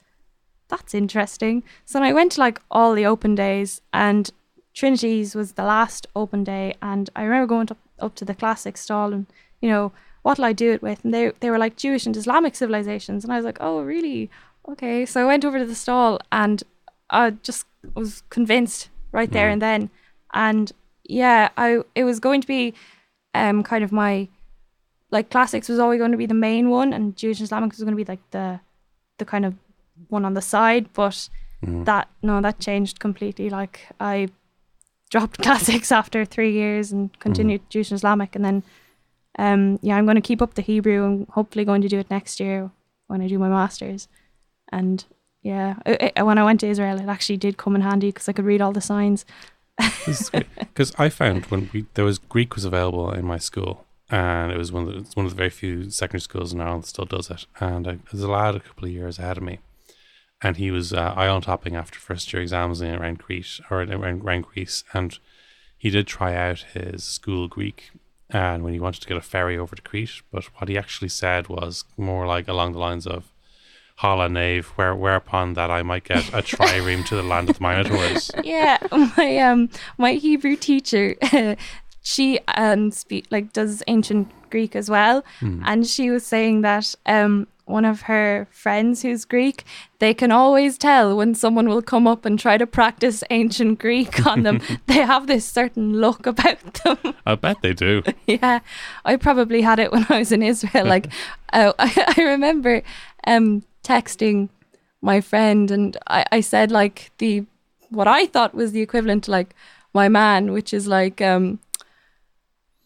that's 0.67 0.93
interesting. 0.93 1.63
So 1.85 1.99
then 1.99 2.07
I 2.07 2.13
went 2.13 2.31
to 2.33 2.39
like 2.39 2.61
all 2.71 2.95
the 2.95 3.05
open 3.05 3.35
days 3.35 3.81
and 3.93 4.31
Trinity's 4.73 5.35
was 5.35 5.53
the 5.53 5.63
last 5.63 6.07
open 6.15 6.43
day 6.43 6.75
and 6.81 7.09
I 7.15 7.23
remember 7.23 7.47
going 7.47 7.67
up, 7.71 7.77
up 7.99 8.15
to 8.15 8.25
the 8.25 8.35
classic 8.35 8.77
stall 8.77 9.13
and, 9.13 9.25
you 9.61 9.69
know, 9.69 9.91
what'll 10.21 10.45
I 10.45 10.53
do 10.53 10.71
it 10.71 10.81
with? 10.81 11.03
And 11.03 11.13
they 11.13 11.31
they 11.39 11.49
were 11.49 11.57
like 11.57 11.75
Jewish 11.75 12.05
and 12.05 12.15
Islamic 12.15 12.55
civilizations 12.55 13.23
and 13.23 13.33
I 13.33 13.37
was 13.37 13.45
like, 13.45 13.57
Oh 13.59 13.81
really? 13.81 14.29
Okay. 14.67 15.05
So 15.05 15.21
I 15.21 15.25
went 15.25 15.43
over 15.45 15.59
to 15.59 15.65
the 15.65 15.75
stall 15.75 16.19
and 16.31 16.63
I 17.09 17.31
just 17.31 17.65
was 17.93 18.23
convinced 18.29 18.89
right 19.11 19.31
there 19.31 19.49
and 19.49 19.61
then. 19.61 19.89
And 20.33 20.71
yeah, 21.03 21.49
I 21.57 21.81
it 21.95 22.03
was 22.03 22.19
going 22.19 22.41
to 22.41 22.47
be 22.47 22.73
um 23.33 23.63
kind 23.63 23.83
of 23.83 23.91
my 23.91 24.27
like 25.09 25.29
classics 25.29 25.67
was 25.67 25.79
always 25.79 25.99
going 25.99 26.11
to 26.11 26.17
be 26.17 26.25
the 26.25 26.33
main 26.33 26.69
one 26.69 26.93
and 26.93 27.17
Jewish 27.17 27.39
and 27.39 27.45
Islamic 27.45 27.71
was 27.71 27.79
going 27.79 27.97
to 27.97 28.03
be 28.03 28.09
like 28.09 28.23
the 28.31 28.61
the 29.17 29.25
kind 29.25 29.45
of 29.45 29.55
one 30.07 30.25
on 30.25 30.33
the 30.33 30.41
side, 30.41 30.91
but 30.93 31.29
that 31.85 32.07
no, 32.23 32.41
that 32.41 32.59
changed 32.59 32.99
completely. 32.99 33.49
Like 33.49 33.87
I 33.99 34.29
dropped 35.11 35.37
classics 35.45 35.91
after 35.91 36.25
three 36.25 36.51
years 36.53 36.91
and 36.91 37.17
continued 37.19 37.61
Jewish 37.69 37.91
and 37.91 37.97
Islamic, 37.99 38.35
and 38.35 38.43
then 38.43 38.63
um 39.39 39.79
yeah, 39.81 39.95
I'm 39.97 40.05
going 40.05 40.15
to 40.21 40.21
keep 40.29 40.41
up 40.41 40.55
the 40.55 40.61
Hebrew 40.71 41.05
and 41.05 41.27
hopefully 41.29 41.63
going 41.65 41.81
to 41.83 41.87
do 41.87 41.99
it 41.99 42.09
next 42.09 42.39
year 42.39 42.71
when 43.07 43.21
I 43.21 43.27
do 43.27 43.37
my 43.39 43.49
masters. 43.49 44.07
And 44.71 45.05
yeah, 45.43 45.75
it, 45.85 46.13
it- 46.17 46.25
when 46.25 46.37
I 46.37 46.43
went 46.43 46.59
to 46.61 46.67
Israel, 46.67 46.99
it 46.99 47.07
actually 47.15 47.37
did 47.37 47.57
come 47.57 47.75
in 47.75 47.81
handy 47.81 48.09
because 48.09 48.27
I 48.29 48.33
could 48.33 48.45
read 48.45 48.61
all 48.61 48.71
the 48.73 48.81
signs. 48.81 49.25
Because 50.59 50.93
I 51.05 51.09
found 51.09 51.45
when 51.45 51.69
we, 51.73 51.85
there 51.95 52.05
was 52.05 52.17
Greek 52.17 52.55
was 52.55 52.65
available 52.65 53.11
in 53.11 53.25
my 53.25 53.37
school, 53.37 53.85
and 54.09 54.51
it 54.51 54.57
was 54.57 54.71
one 54.71 54.87
of 54.87 54.93
the, 54.93 55.01
one 55.15 55.25
of 55.25 55.31
the 55.31 55.37
very 55.43 55.49
few 55.49 55.89
secondary 55.89 56.21
schools 56.21 56.53
in 56.53 56.61
Ireland 56.61 56.83
that 56.83 56.87
still 56.89 57.05
does 57.05 57.29
it. 57.31 57.45
And 57.59 57.87
I, 57.87 57.97
there's 58.11 58.23
a 58.23 58.29
lad 58.29 58.55
a 58.55 58.59
couple 58.59 58.85
of 58.85 58.91
years 58.91 59.17
ahead 59.17 59.37
of 59.37 59.43
me, 59.43 59.59
and 60.41 60.57
he 60.57 60.71
was 60.71 60.91
uh, 60.91 61.13
ion 61.15 61.41
topping 61.41 61.75
after 61.75 61.99
first 61.99 62.31
year 62.33 62.41
exams 62.41 62.81
in 62.81 62.95
around 62.95 63.19
Crete 63.19 63.59
or 63.69 63.83
around, 63.83 64.23
around 64.23 64.41
Greece, 64.41 64.83
and 64.93 65.17
he 65.77 65.89
did 65.89 66.07
try 66.07 66.35
out 66.35 66.65
his 66.73 67.03
school 67.03 67.47
Greek. 67.47 67.91
And 68.29 68.63
when 68.63 68.73
he 68.73 68.79
wanted 68.79 69.01
to 69.01 69.07
get 69.07 69.17
a 69.17 69.21
ferry 69.21 69.57
over 69.57 69.75
to 69.75 69.81
Crete, 69.81 70.21
but 70.31 70.45
what 70.55 70.69
he 70.69 70.77
actually 70.77 71.09
said 71.09 71.47
was 71.49 71.83
more 71.97 72.25
like 72.25 72.47
along 72.47 72.71
the 72.71 72.79
lines 72.79 73.05
of 73.05 73.25
"Hala 73.97 74.29
nave," 74.29 74.67
where 74.75 74.95
whereupon 74.95 75.53
that 75.55 75.69
I 75.69 75.83
might 75.83 76.05
get 76.05 76.29
a 76.29 76.41
trireme 76.41 77.05
to 77.07 77.15
the 77.15 77.23
land 77.23 77.49
of 77.49 77.57
the 77.57 77.63
Minotaurs. 77.63 78.31
yeah, 78.43 78.77
my 79.17 79.37
um 79.39 79.69
my 79.97 80.13
Hebrew 80.13 80.55
teacher, 80.55 81.15
she 82.01 82.39
um 82.55 82.91
speak 82.91 83.27
like 83.31 83.51
does 83.51 83.83
ancient 83.87 84.31
Greek 84.49 84.75
as 84.75 84.89
well, 84.89 85.25
and 85.65 85.85
she 85.85 86.09
was 86.09 86.25
saying 86.25 86.61
that 86.61 86.95
um 87.05 87.47
one 87.71 87.85
of 87.85 88.01
her 88.03 88.47
friends 88.51 89.01
who's 89.01 89.25
Greek, 89.25 89.63
they 89.99 90.13
can 90.13 90.31
always 90.31 90.77
tell 90.77 91.15
when 91.15 91.33
someone 91.33 91.69
will 91.69 91.81
come 91.81 92.07
up 92.07 92.25
and 92.25 92.39
try 92.39 92.57
to 92.57 92.67
practice 92.67 93.23
ancient 93.29 93.79
Greek 93.79 94.25
on 94.25 94.43
them. 94.43 94.61
they 94.87 94.95
have 94.95 95.27
this 95.27 95.45
certain 95.45 95.93
look 95.99 96.25
about 96.25 96.73
them. 96.83 96.97
I 97.25 97.35
bet 97.35 97.61
they 97.61 97.73
do. 97.73 98.03
yeah, 98.27 98.59
I 99.05 99.15
probably 99.15 99.61
had 99.61 99.79
it 99.79 99.91
when 99.91 100.05
I 100.09 100.19
was 100.19 100.31
in 100.31 100.43
Israel. 100.43 100.85
Like, 100.85 101.07
uh, 101.53 101.73
I, 101.79 102.13
I 102.17 102.21
remember 102.21 102.83
um, 103.25 103.63
texting 103.83 104.49
my 105.01 105.21
friend, 105.21 105.71
and 105.71 105.97
I, 106.07 106.25
I 106.31 106.41
said 106.41 106.71
like 106.71 107.11
the 107.17 107.45
what 107.89 108.07
I 108.07 108.25
thought 108.25 108.53
was 108.53 108.71
the 108.71 108.81
equivalent 108.81 109.25
to 109.25 109.31
like 109.31 109.55
my 109.93 110.09
man, 110.09 110.51
which 110.51 110.73
is 110.73 110.87
like 110.87 111.21
um, 111.21 111.59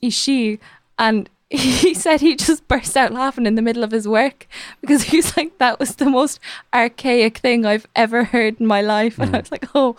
ishi, 0.02 0.60
and 0.98 1.30
he 1.50 1.94
said 1.94 2.22
he 2.22 2.36
just 2.36 2.68
burst 2.68 2.98
out 2.98 3.12
laughing 3.12 3.46
in 3.46 3.56
the 3.56 3.62
middle 3.62 3.84
of 3.84 3.92
his 3.92 4.08
work 4.08 4.48
because 4.82 5.04
he 5.04 5.18
was 5.18 5.36
like 5.38 5.58
that 5.58 5.80
was 5.80 5.96
the 5.96 6.10
most 6.10 6.40
archaic 6.74 7.38
thing 7.38 7.66
I've 7.66 7.88
ever 7.96 8.26
heard 8.26 8.60
in 8.60 8.68
my 8.68 8.82
life, 8.82 9.20
and 9.20 9.36
I 9.36 9.40
was 9.40 9.52
like, 9.52 9.68
oh, 9.76 9.96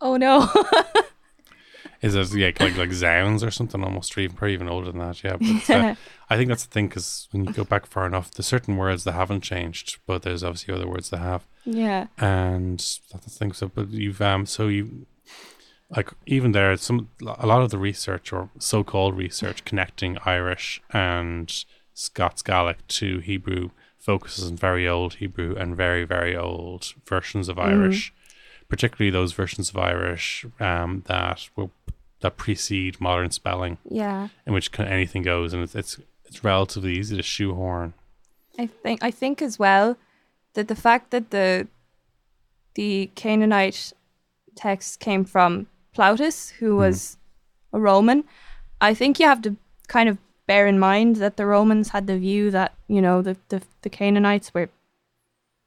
oh 0.00 0.16
no. 0.16 0.50
Is 2.02 2.14
it 2.14 2.34
yeah, 2.34 2.50
like 2.60 2.76
like 2.76 2.92
Zounds 2.92 3.42
or 3.42 3.50
something 3.50 3.82
almost 3.82 4.14
or 4.14 4.20
even 4.20 4.36
probably 4.36 4.52
even 4.52 4.68
older 4.68 4.92
than 4.92 5.00
that? 5.00 5.24
Yeah, 5.24 5.36
but 5.38 5.70
uh, 5.70 5.94
I 6.28 6.36
think 6.36 6.50
that's 6.50 6.66
the 6.66 6.70
thing 6.70 6.88
because 6.88 7.28
when 7.30 7.46
you 7.46 7.52
go 7.54 7.64
back 7.64 7.86
far 7.86 8.04
enough, 8.04 8.30
there's 8.30 8.46
certain 8.46 8.76
words 8.76 9.04
that 9.04 9.12
haven't 9.12 9.40
changed, 9.40 10.00
but 10.06 10.20
there's 10.20 10.44
obviously 10.44 10.74
other 10.74 10.86
words 10.86 11.08
that 11.08 11.20
have, 11.20 11.46
yeah. 11.64 12.08
and 12.18 12.78
that's 12.78 13.24
the 13.24 13.30
thing. 13.30 13.52
So, 13.52 13.68
but 13.68 13.88
you've 13.88 14.20
um, 14.20 14.44
so 14.44 14.68
you 14.68 15.06
like 15.90 16.10
even 16.26 16.52
there, 16.52 16.76
some 16.76 17.08
a 17.26 17.46
lot 17.46 17.62
of 17.62 17.70
the 17.70 17.78
research 17.78 18.32
or 18.32 18.50
so-called 18.58 19.16
research 19.16 19.64
connecting 19.64 20.18
Irish 20.24 20.82
and 20.90 21.64
Scots 21.94 22.42
Gaelic 22.42 22.86
to 22.88 23.18
Hebrew 23.20 23.70
focuses 23.98 24.50
on 24.50 24.56
very 24.56 24.88
old 24.88 25.14
Hebrew 25.14 25.54
and 25.56 25.76
very 25.76 26.04
very 26.04 26.36
old 26.36 26.92
versions 27.06 27.48
of 27.48 27.58
Irish, 27.58 28.12
particularly 28.68 29.10
those 29.10 29.32
versions 29.32 29.70
of 29.70 29.76
Irish 29.76 30.44
um, 30.60 31.02
that 31.06 31.48
were 31.56 31.70
that 32.20 32.36
precede 32.38 33.00
modern 33.00 33.30
spelling, 33.30 33.76
Yeah. 33.88 34.28
in 34.46 34.54
which 34.54 34.70
anything 34.80 35.22
goes, 35.22 35.52
and 35.52 35.62
it's 35.62 35.74
it's, 35.74 36.00
it's 36.24 36.42
relatively 36.42 36.94
easy 36.98 37.16
to 37.16 37.22
shoehorn. 37.22 37.92
I 38.58 38.66
think 38.66 39.02
I 39.04 39.10
think 39.10 39.42
as 39.42 39.58
well 39.58 39.96
that 40.54 40.68
the 40.68 40.76
fact 40.76 41.10
that 41.10 41.30
the 41.30 41.68
the 42.74 43.10
Canaanite 43.14 43.92
text 44.56 45.00
came 45.00 45.24
from 45.24 45.66
Plautus, 45.94 46.50
who 46.58 46.76
was 46.76 47.16
a 47.72 47.78
Roman, 47.80 48.24
I 48.80 48.94
think 48.94 49.18
you 49.20 49.26
have 49.26 49.42
to 49.42 49.56
kind 49.88 50.08
of 50.08 50.18
bear 50.46 50.66
in 50.66 50.78
mind 50.78 51.16
that 51.16 51.36
the 51.36 51.46
Romans 51.46 51.88
had 51.90 52.06
the 52.06 52.18
view 52.18 52.50
that 52.50 52.74
you 52.88 53.00
know 53.00 53.22
the 53.22 53.36
the, 53.48 53.62
the 53.82 53.90
Canaanites 53.90 54.52
were 54.54 54.68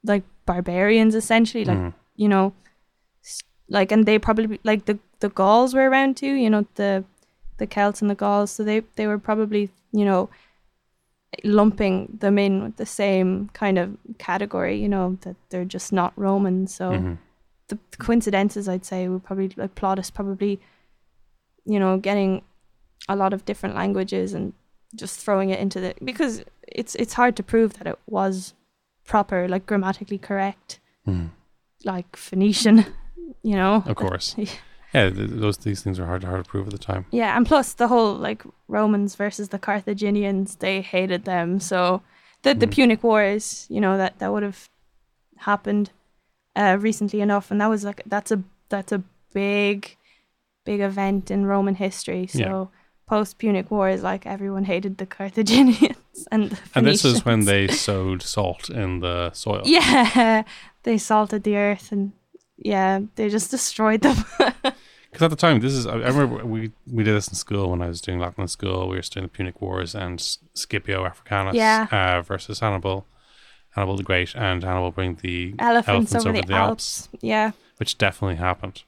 like 0.04 0.22
barbarians 0.46 1.14
essentially, 1.14 1.64
like 1.64 1.78
Mm. 1.78 1.92
you 2.16 2.28
know, 2.28 2.52
like 3.68 3.92
and 3.92 4.06
they 4.06 4.18
probably 4.18 4.60
like 4.64 4.84
the 4.84 4.98
the 5.20 5.28
Gauls 5.30 5.74
were 5.74 5.88
around 5.90 6.16
too, 6.16 6.34
you 6.34 6.50
know 6.50 6.66
the 6.74 7.04
the 7.58 7.66
Celts 7.66 8.00
and 8.02 8.10
the 8.10 8.14
Gauls, 8.14 8.50
so 8.50 8.62
they 8.64 8.80
they 8.96 9.06
were 9.06 9.18
probably 9.18 9.70
you 9.92 10.04
know 10.04 10.28
lumping 11.44 12.16
them 12.20 12.38
in 12.38 12.62
with 12.62 12.76
the 12.76 12.86
same 12.86 13.48
kind 13.52 13.78
of 13.78 13.96
category, 14.18 14.80
you 14.80 14.88
know, 14.88 15.18
that 15.22 15.36
they're 15.50 15.64
just 15.64 15.92
not 15.92 16.12
Roman. 16.16 16.66
So 16.66 16.92
Mhm. 16.92 17.18
The, 17.68 17.78
the 17.90 17.96
coincidences, 17.98 18.68
I'd 18.68 18.84
say, 18.84 19.08
would 19.08 19.24
probably 19.24 19.50
like 19.56 19.74
Plautus 19.74 20.12
probably, 20.12 20.60
you 21.64 21.78
know, 21.78 21.98
getting 21.98 22.42
a 23.08 23.16
lot 23.16 23.32
of 23.32 23.44
different 23.44 23.74
languages 23.74 24.32
and 24.34 24.52
just 24.94 25.20
throwing 25.20 25.50
it 25.50 25.58
into 25.60 25.80
the 25.80 25.94
because 26.02 26.42
it's 26.66 26.94
it's 26.96 27.14
hard 27.14 27.36
to 27.36 27.42
prove 27.42 27.74
that 27.74 27.86
it 27.86 27.98
was 28.06 28.54
proper, 29.06 29.46
like 29.48 29.66
grammatically 29.66 30.18
correct, 30.18 30.80
Mhm. 31.06 31.30
like 31.84 32.16
Phoenician, 32.16 32.84
you 33.42 33.54
know. 33.56 33.82
Of 33.86 33.96
course, 33.96 34.34
Yeah. 34.38 34.50
yeah. 34.94 35.10
Th- 35.10 35.30
those 35.30 35.58
these 35.58 35.82
things 35.82 35.98
are 35.98 36.06
hard 36.06 36.24
hard 36.24 36.44
to 36.44 36.50
prove 36.50 36.66
at 36.66 36.72
the 36.72 36.78
time. 36.78 37.04
Yeah, 37.10 37.36
and 37.36 37.46
plus 37.46 37.74
the 37.74 37.88
whole 37.88 38.14
like 38.14 38.42
Romans 38.66 39.14
versus 39.14 39.50
the 39.50 39.58
Carthaginians, 39.58 40.56
they 40.56 40.80
hated 40.80 41.24
them. 41.24 41.60
So 41.60 42.02
the 42.42 42.54
the 42.54 42.66
Mm. 42.66 42.74
Punic 42.74 43.02
Wars, 43.04 43.66
you 43.68 43.80
know 43.80 43.96
that 43.98 44.18
that 44.20 44.32
would 44.32 44.42
have 44.42 44.68
happened 45.38 45.90
uh, 46.58 46.76
recently 46.88 47.20
enough, 47.20 47.50
and 47.50 47.60
that 47.60 47.70
was 47.70 47.82
like 47.84 48.02
that's 48.06 48.30
a 48.32 48.38
that's 48.68 48.92
a 48.92 49.02
big 49.32 49.96
big 50.64 50.80
event 50.80 51.30
in 51.30 51.46
Roman 51.46 51.74
history. 51.76 52.26
So 52.26 52.38
Yeah. 52.40 52.64
post 53.06 53.38
Punic 53.38 53.70
Wars, 53.70 54.02
like 54.02 54.26
everyone 54.26 54.64
hated 54.64 54.98
the 54.98 55.06
Carthaginians 55.06 55.96
and 56.32 56.50
the 56.50 56.58
And 56.74 56.86
this 56.86 57.04
is 57.04 57.24
when 57.24 57.44
they 57.46 57.68
sowed 57.68 58.22
salt 58.22 58.68
in 58.70 59.00
the 59.00 59.30
soil. 59.32 59.62
yeah 59.64 60.42
they 60.82 60.98
salted 60.98 61.42
the 61.42 61.56
earth 61.56 61.92
and 61.92 62.12
yeah 62.56 63.00
they 63.16 63.28
just 63.30 63.50
destroyed 63.50 64.00
them. 64.02 64.16
Because 65.10 65.24
at 65.24 65.30
the 65.30 65.36
time, 65.46 65.60
this 65.60 65.72
is 65.72 65.86
I 65.86 65.92
I 65.92 66.08
remember 66.12 66.44
we 66.44 66.60
we 66.96 67.02
did 67.02 67.14
this 67.14 67.28
in 67.28 67.34
school 67.34 67.70
when 67.70 67.80
I 67.80 67.88
was 67.88 68.00
doing 68.06 68.18
Latin 68.20 68.42
in 68.42 68.48
school. 68.48 68.88
We 68.90 68.96
were 68.96 69.02
studying 69.02 69.28
the 69.30 69.36
Punic 69.38 69.56
Wars 69.62 69.94
and 69.94 70.20
Scipio 70.54 71.06
Africanus 71.06 71.54
Yeah. 71.56 71.86
uh, 71.90 72.20
versus 72.30 72.60
Hannibal, 72.60 73.06
Hannibal 73.70 73.96
the 73.96 74.02
Great, 74.02 74.34
and 74.34 74.62
Hannibal 74.62 74.90
bring 74.90 75.16
the 75.22 75.54
Elephants, 75.58 76.14
over, 76.14 76.32
the, 76.32 76.52
Alps. 76.54 77.08
Yeah. 77.20 77.52
which 77.76 77.96
definitely 77.98 78.36
happened. 78.36 78.82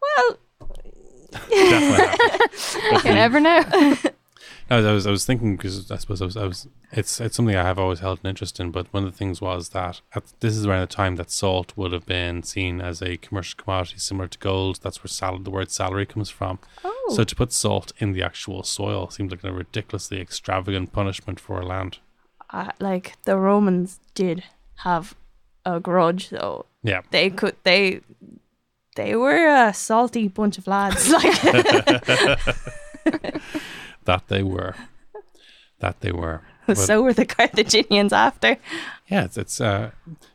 Well, 0.00 0.38
Definitely 1.50 2.06
happened. 2.06 2.50
You 2.92 2.98
the- 3.02 3.14
never 3.14 3.40
know. 3.40 3.62
I 4.70 4.76
was, 4.76 4.86
I 4.86 4.92
was, 4.92 5.06
I 5.06 5.10
was 5.10 5.24
thinking 5.26 5.56
because 5.56 5.90
I 5.90 5.96
suppose 5.96 6.22
I 6.22 6.24
was, 6.24 6.36
I 6.36 6.46
was, 6.46 6.66
it's, 6.92 7.20
it's 7.20 7.36
something 7.36 7.54
I 7.54 7.62
have 7.64 7.78
always 7.78 8.00
held 8.00 8.20
an 8.22 8.28
interest 8.30 8.58
in. 8.58 8.70
But 8.70 8.86
one 8.92 9.04
of 9.04 9.10
the 9.12 9.16
things 9.16 9.40
was 9.40 9.70
that 9.70 10.00
at, 10.14 10.24
this 10.40 10.56
is 10.56 10.64
around 10.66 10.80
the 10.80 10.86
time 10.94 11.16
that 11.16 11.30
salt 11.30 11.72
would 11.76 11.92
have 11.92 12.06
been 12.06 12.42
seen 12.42 12.80
as 12.80 13.02
a 13.02 13.18
commercial 13.18 13.58
commodity 13.62 13.98
similar 13.98 14.28
to 14.28 14.38
gold. 14.38 14.78
That's 14.82 15.02
where 15.02 15.08
salad, 15.08 15.44
the 15.44 15.50
word 15.50 15.70
salary 15.70 16.06
comes 16.06 16.30
from. 16.30 16.58
oh, 16.84 17.12
So 17.14 17.22
to 17.24 17.36
put 17.36 17.52
salt 17.52 17.92
in 17.98 18.12
the 18.12 18.22
actual 18.22 18.62
soil 18.62 19.10
seems 19.10 19.30
like 19.30 19.44
a 19.44 19.52
ridiculously 19.52 20.20
extravagant 20.20 20.92
punishment 20.92 21.38
for 21.38 21.60
a 21.60 21.66
land. 21.66 21.98
Uh, 22.52 22.70
like 22.80 23.16
the 23.24 23.36
Romans 23.36 23.98
did 24.14 24.44
have 24.76 25.14
a 25.64 25.80
grudge, 25.80 26.30
though. 26.30 26.66
Yeah. 26.82 27.02
They 27.10 27.30
could 27.30 27.56
they 27.62 28.00
they 28.96 29.14
were 29.16 29.46
a 29.68 29.72
salty 29.72 30.28
bunch 30.28 30.58
of 30.58 30.66
lads. 30.66 31.08
Like 31.12 31.40
That 34.04 34.28
they 34.28 34.42
were. 34.42 34.74
That 35.78 36.00
they 36.00 36.12
were. 36.12 36.42
But- 36.66 36.76
so 36.86 37.02
were 37.02 37.12
the 37.12 37.26
Carthaginians 37.26 38.12
after. 38.12 38.56
Yeah, 39.08 39.24
it's 39.24 39.36
it's 39.36 39.60
uh, 39.60 39.90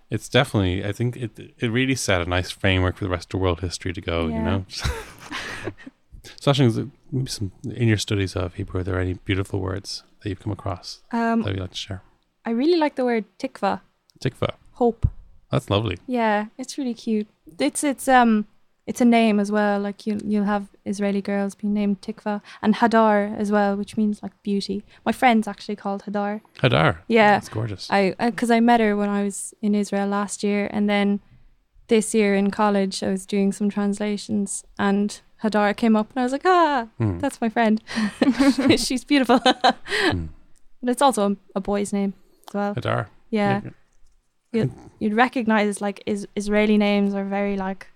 it's 0.09 0.29
definitely. 0.29 0.85
I 0.85 0.91
think 0.93 1.15
it 1.17 1.31
it 1.59 1.69
really 1.71 1.95
set 1.95 2.21
a 2.21 2.25
nice 2.25 2.51
framework 2.51 2.97
for 2.97 3.03
the 3.05 3.09
rest 3.09 3.33
of 3.33 3.39
world 3.41 3.59
history 3.61 3.93
to 3.93 4.01
go. 4.01 4.27
You 4.27 4.39
know. 4.41 4.65
so, 6.39 6.53
maybe 7.11 7.29
some 7.29 7.51
in 7.63 7.87
your 7.87 7.97
studies 7.97 8.35
of 8.35 8.53
Hebrew, 8.55 8.81
are 8.81 8.83
there 8.83 8.99
any 8.99 9.13
beautiful 9.25 9.59
words 9.59 10.03
that 10.21 10.29
you've 10.29 10.39
come 10.41 10.51
across 10.53 11.01
Um, 11.11 11.41
that 11.43 11.51
you'd 11.51 11.59
like 11.61 11.71
to 11.71 11.77
share? 11.77 12.01
I 12.47 12.51
really 12.51 12.77
like 12.83 12.95
the 12.95 13.05
word 13.11 13.25
tikva, 13.39 13.81
Tikva, 14.23 14.49
hope. 14.81 15.01
that's 15.51 15.69
lovely. 15.69 15.97
Yeah, 16.07 16.37
it's 16.57 16.77
really 16.79 16.93
cute. 17.05 17.27
It's 17.67 17.83
it's 17.83 18.07
um 18.19 18.31
it's 18.91 19.01
a 19.01 19.05
name 19.19 19.37
as 19.43 19.49
well. 19.57 19.75
Like 19.87 19.99
you 20.07 20.13
you'll 20.31 20.45
have 20.55 20.63
Israeli 20.91 21.21
girls 21.31 21.55
being 21.59 21.73
named 21.73 21.97
Tikva 22.05 22.35
and 22.61 22.71
Hadar 22.81 23.17
as 23.43 23.49
well, 23.51 23.71
which 23.81 23.93
means 23.99 24.23
like 24.23 24.31
beauty. 24.49 24.77
My 25.07 25.11
friend's 25.11 25.47
actually 25.47 25.75
called 25.83 26.03
Hadar. 26.05 26.33
Hadar, 26.63 26.91
Yeah, 27.17 27.31
that's 27.35 27.49
gorgeous. 27.49 27.83
I 27.97 28.01
because 28.19 28.51
I, 28.57 28.59
met 28.69 28.79
her 28.85 28.95
when 29.01 29.09
I 29.19 29.21
was 29.27 29.37
in 29.61 29.75
Israel 29.83 30.07
last 30.19 30.37
year, 30.43 30.61
and 30.75 30.89
then 30.93 31.19
this 31.93 32.07
year 32.15 32.31
in 32.41 32.47
college 32.51 32.95
I 33.07 33.09
was 33.15 33.25
doing 33.25 33.51
some 33.51 33.69
translations, 33.77 34.63
and 34.79 35.07
Hadar 35.43 35.75
came 35.75 35.95
up, 35.99 36.07
and 36.11 36.19
I 36.21 36.23
was 36.27 36.31
like, 36.37 36.45
ah, 36.45 36.87
Hmm. 36.97 37.17
that's 37.23 37.39
my 37.41 37.49
friend. 37.55 37.75
She's 38.85 39.03
beautiful, 39.11 39.39
Hmm. 40.13 40.25
but 40.81 40.89
it's 40.93 41.01
also 41.07 41.21
a, 41.31 41.35
a 41.59 41.61
boy's 41.71 41.91
name 41.99 42.13
as 42.47 42.53
well. 42.53 42.75
Hadar. 42.75 43.07
Yeah, 43.29 43.61
you'd, 44.53 44.71
you'd 44.99 45.13
recognize 45.13 45.81
like 45.81 46.01
is, 46.05 46.27
Israeli 46.35 46.77
names 46.77 47.13
are 47.13 47.25
very 47.25 47.57
like 47.57 47.87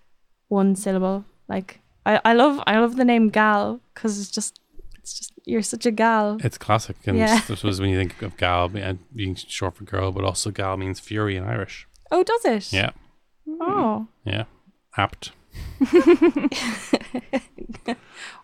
one 0.50 0.76
syllable. 0.76 1.26
Like 1.48 1.80
I, 2.06 2.20
I 2.26 2.34
love 2.34 2.62
I 2.68 2.80
love 2.80 2.96
the 2.98 3.06
name 3.06 3.30
Gal 3.30 3.80
because 3.94 4.20
it's 4.20 4.30
just 4.30 4.60
it's 5.00 5.14
just 5.18 5.34
you're 5.46 5.62
such 5.62 5.86
a 5.86 5.92
gal. 5.92 6.38
It's 6.44 6.58
classic, 6.58 6.98
and 7.06 7.18
Yeah. 7.18 7.42
this 7.48 7.64
was 7.64 7.80
when 7.80 7.90
you 7.90 7.98
think 7.98 8.22
of 8.22 8.38
gal 8.38 8.70
being 8.70 9.36
short 9.36 9.76
for 9.76 9.84
girl, 9.86 10.12
but 10.12 10.24
also 10.24 10.52
gal 10.52 10.78
means 10.78 11.00
fury 11.00 11.36
in 11.36 11.44
Irish. 11.44 11.88
Oh, 12.12 12.24
does 12.24 12.46
it? 12.46 12.74
Yeah, 12.74 12.92
Oh, 13.60 14.08
yeah, 14.26 14.44
apt. 14.98 15.32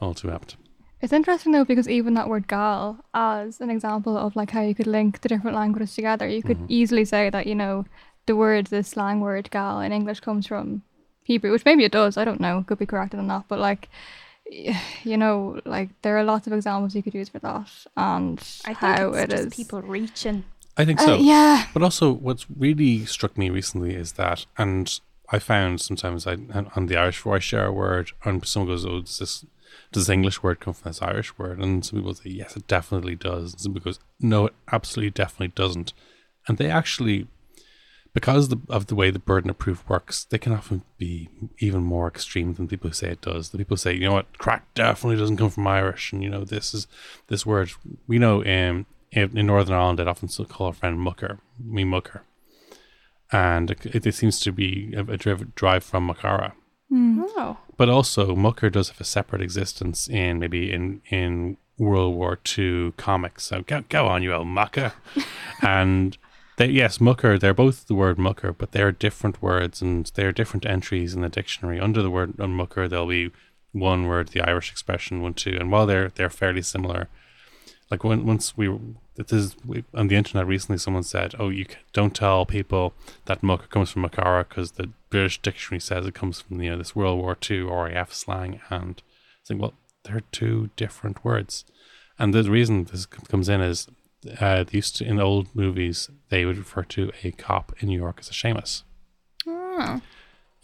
All 0.02 0.14
too 0.14 0.32
apt. 0.32 0.56
It's 1.02 1.14
interesting 1.14 1.52
though 1.52 1.66
because 1.66 1.88
even 1.88 2.16
that 2.16 2.28
word 2.28 2.48
gal 2.48 3.04
as 3.14 3.62
an 3.62 3.70
example 3.70 4.18
of 4.18 4.36
like 4.36 4.52
how 4.52 4.62
you 4.62 4.74
could 4.74 4.88
link 4.88 5.22
the 5.22 5.30
different 5.30 5.56
languages 5.56 5.94
together, 5.96 6.28
you 6.28 6.42
could 6.42 6.58
Mhm. 6.58 6.66
easily 6.70 7.06
say 7.06 7.30
that, 7.30 7.46
you 7.48 7.56
know, 7.56 7.86
the 8.26 8.36
word, 8.36 8.68
the 8.68 8.84
slang 8.84 9.20
word 9.22 9.50
gal 9.52 9.80
in 9.80 9.92
English 9.92 10.22
comes 10.22 10.48
from 10.48 10.82
Hebrew, 11.24 11.52
which 11.52 11.66
maybe 11.66 11.84
it 11.84 11.92
does, 11.92 12.18
I 12.18 12.26
don't 12.26 12.40
know, 12.42 12.64
could 12.68 12.80
be 12.80 12.86
corrected 12.86 13.20
on 13.20 13.28
that, 13.28 13.46
but 13.48 13.60
like 13.60 13.90
you 15.04 15.18
know, 15.18 15.60
like 15.66 15.90
there 16.02 16.18
are 16.18 16.24
lots 16.24 16.48
of 16.48 16.54
examples 16.54 16.96
you 16.96 17.04
could 17.04 17.14
use 17.14 17.30
for 17.30 17.40
that 17.40 17.70
and 17.96 18.40
I 18.66 18.74
think 18.74 18.80
how 18.80 19.10
it's 19.10 19.18
it 19.24 19.30
just 19.30 19.48
is. 19.48 19.54
people 19.54 19.82
reaching. 19.82 20.46
I 20.78 20.86
think 20.86 21.00
Uh, 21.02 21.06
so. 21.06 21.16
yeah. 21.18 21.66
But 21.74 21.84
also, 21.84 22.12
what's 22.12 22.46
really 22.50 23.06
struck 23.06 23.38
me 23.38 23.50
recently 23.50 23.94
is 23.94 24.14
that, 24.14 24.46
and 24.58 25.00
I 25.30 25.40
found 25.40 25.82
sometimes 25.82 26.26
I 26.26 26.34
on 26.76 26.86
the 26.86 26.96
Irish 26.98 27.18
before 27.18 27.36
I 27.36 27.40
share 27.40 27.66
a 27.66 27.72
word, 27.74 28.12
and 28.24 28.46
someone 28.48 28.70
goes, 28.70 28.86
"Oh, 28.86 29.02
does 29.02 29.18
this 29.20 29.46
does 29.92 30.10
English 30.10 30.44
word 30.44 30.60
come 30.60 30.74
from 30.74 30.90
this 30.90 31.02
Irish 31.02 31.38
word?" 31.38 31.60
And 31.60 31.86
some 31.86 32.00
people 32.00 32.14
say, 32.14 32.30
"Yes, 32.30 32.56
it 32.56 32.68
definitely 32.68 33.16
does." 33.16 33.54
And 33.54 33.62
some 33.62 33.74
people 33.74 33.92
goes, 33.92 34.00
"No, 34.20 34.48
it 34.48 34.54
absolutely 34.72 35.12
definitely 35.12 35.50
doesn't." 35.50 35.94
And 36.48 36.58
they 36.58 36.70
actually, 36.70 37.28
because 38.14 38.54
of 38.70 38.88
the 38.88 38.96
way 38.96 39.12
the 39.12 39.20
burden 39.20 39.50
of 39.50 39.58
proof 39.58 39.88
works, 39.90 40.24
they 40.26 40.38
can 40.38 40.54
often 40.54 40.84
be 40.98 41.30
even 41.60 41.84
more 41.84 42.08
extreme 42.08 42.54
than 42.54 42.68
people 42.68 42.90
who 42.90 42.94
say 42.94 43.10
it 43.10 43.22
does. 43.22 43.50
The 43.50 43.58
people 43.58 43.78
say, 43.78 43.94
"You 43.94 44.08
know 44.08 44.14
what, 44.14 44.38
crack 44.38 44.74
definitely 44.74 45.18
doesn't 45.18 45.38
come 45.38 45.50
from 45.50 45.68
Irish," 45.68 46.14
and 46.14 46.24
you 46.24 46.30
know 46.30 46.44
this 46.44 46.74
is 46.74 46.88
this 47.28 47.46
word 47.46 47.72
we 48.08 48.20
know 48.20 48.42
um, 48.42 48.86
in, 49.12 49.38
in 49.38 49.46
Northern 49.48 49.76
Ireland 49.76 50.00
they'd 50.00 50.08
often 50.08 50.30
call 50.46 50.68
a 50.68 50.74
friend 50.74 51.00
mucker, 51.00 51.40
me 51.60 51.84
mucker 51.84 52.24
and 53.32 53.72
it, 53.72 54.06
it 54.06 54.16
seems 54.16 54.40
to 54.40 54.52
be 54.52 54.94
a, 54.96 55.02
a 55.02 55.18
driv- 55.18 55.56
drive 55.56 55.84
from 55.84 56.06
mo 56.06 56.14
chara. 56.14 56.54
Hmm. 56.90 57.24
Oh, 57.36 57.58
But 57.76 57.90
also, 57.90 58.36
Mucker 58.36 58.70
does 58.70 58.90
have 58.90 59.02
a 59.02 59.04
separate 59.04 59.42
existence 59.42 60.08
in 60.08 60.40
maybe 60.40 60.72
in 60.72 61.02
in 61.10 61.58
World 61.78 62.16
War 62.16 62.40
II 62.58 62.94
comics. 62.98 63.44
So 63.44 63.62
go 63.62 63.84
go 63.90 64.08
on, 64.08 64.24
you 64.24 64.34
old 64.34 64.48
mucker. 64.48 64.94
and 65.62 66.18
they, 66.58 66.68
yes, 66.68 67.00
mucker. 67.00 67.38
They're 67.38 67.54
both 67.54 67.88
the 67.88 67.94
word 67.96 68.18
mucker, 68.18 68.52
but 68.52 68.72
they're 68.72 68.92
different 68.92 69.42
words 69.42 69.82
and 69.82 70.12
they're 70.16 70.32
different 70.32 70.66
entries 70.66 71.14
in 71.14 71.22
the 71.22 71.30
dictionary. 71.30 71.80
Under 71.80 72.02
the 72.02 72.10
word 72.10 72.38
mucker, 72.40 72.88
there'll 72.88 73.06
be 73.06 73.32
one 73.74 74.08
word, 74.08 74.30
the 74.30 74.42
Irish 74.42 74.72
expression, 74.72 75.22
one 75.22 75.34
two, 75.36 75.58
and 75.60 75.72
while 75.72 75.86
they're 75.86 76.10
they're 76.10 76.30
fairly 76.30 76.62
similar, 76.64 77.10
like 77.90 78.04
when 78.04 78.26
once 78.26 78.58
we 78.58 78.70
this 79.16 79.32
is 79.32 79.56
we, 79.66 79.84
on 79.94 80.08
the 80.08 80.16
internet 80.16 80.46
recently, 80.46 80.78
someone 80.78 81.04
said, 81.04 81.36
"Oh, 81.40 81.50
you 81.50 81.66
don't 81.94 82.16
tell 82.16 82.46
people 82.46 82.94
that 83.26 83.42
mucker 83.42 83.68
comes 83.68 83.92
from 83.92 84.04
mo 84.04 84.10
chara 84.10 84.46
because 84.48 84.74
the 84.74 84.92
British 85.10 85.42
dictionary 85.42 85.80
says 85.80 86.06
it 86.06 86.14
comes 86.14 86.42
from 86.42 86.62
you 86.62 86.72
know 86.72 86.78
this 86.78 86.96
World 86.96 87.20
War 87.20 87.38
II 87.50 87.62
RAF 87.62 88.14
slang." 88.14 88.60
And 88.70 89.02
it's 89.42 89.50
like, 89.50 89.60
well, 89.60 89.74
they're 90.04 90.22
two 90.32 90.70
different 90.76 91.24
words, 91.24 91.66
and 92.20 92.34
the 92.34 92.44
reason 92.44 92.86
this 92.86 93.06
comes 93.06 93.50
in 93.50 93.62
is 93.62 93.88
uh, 94.40 94.64
they 94.64 94.78
used 94.78 94.98
to 94.98 95.06
in 95.06 95.20
old 95.20 95.56
movies 95.56 96.10
they 96.30 96.46
would 96.46 96.58
refer 96.58 96.84
to 96.84 97.12
a 97.24 97.32
cop 97.32 97.72
in 97.80 97.88
New 97.88 98.00
York 98.00 98.18
as 98.20 98.30
a 98.30 98.34
Seamus. 98.34 98.84
Oh. 99.48 100.02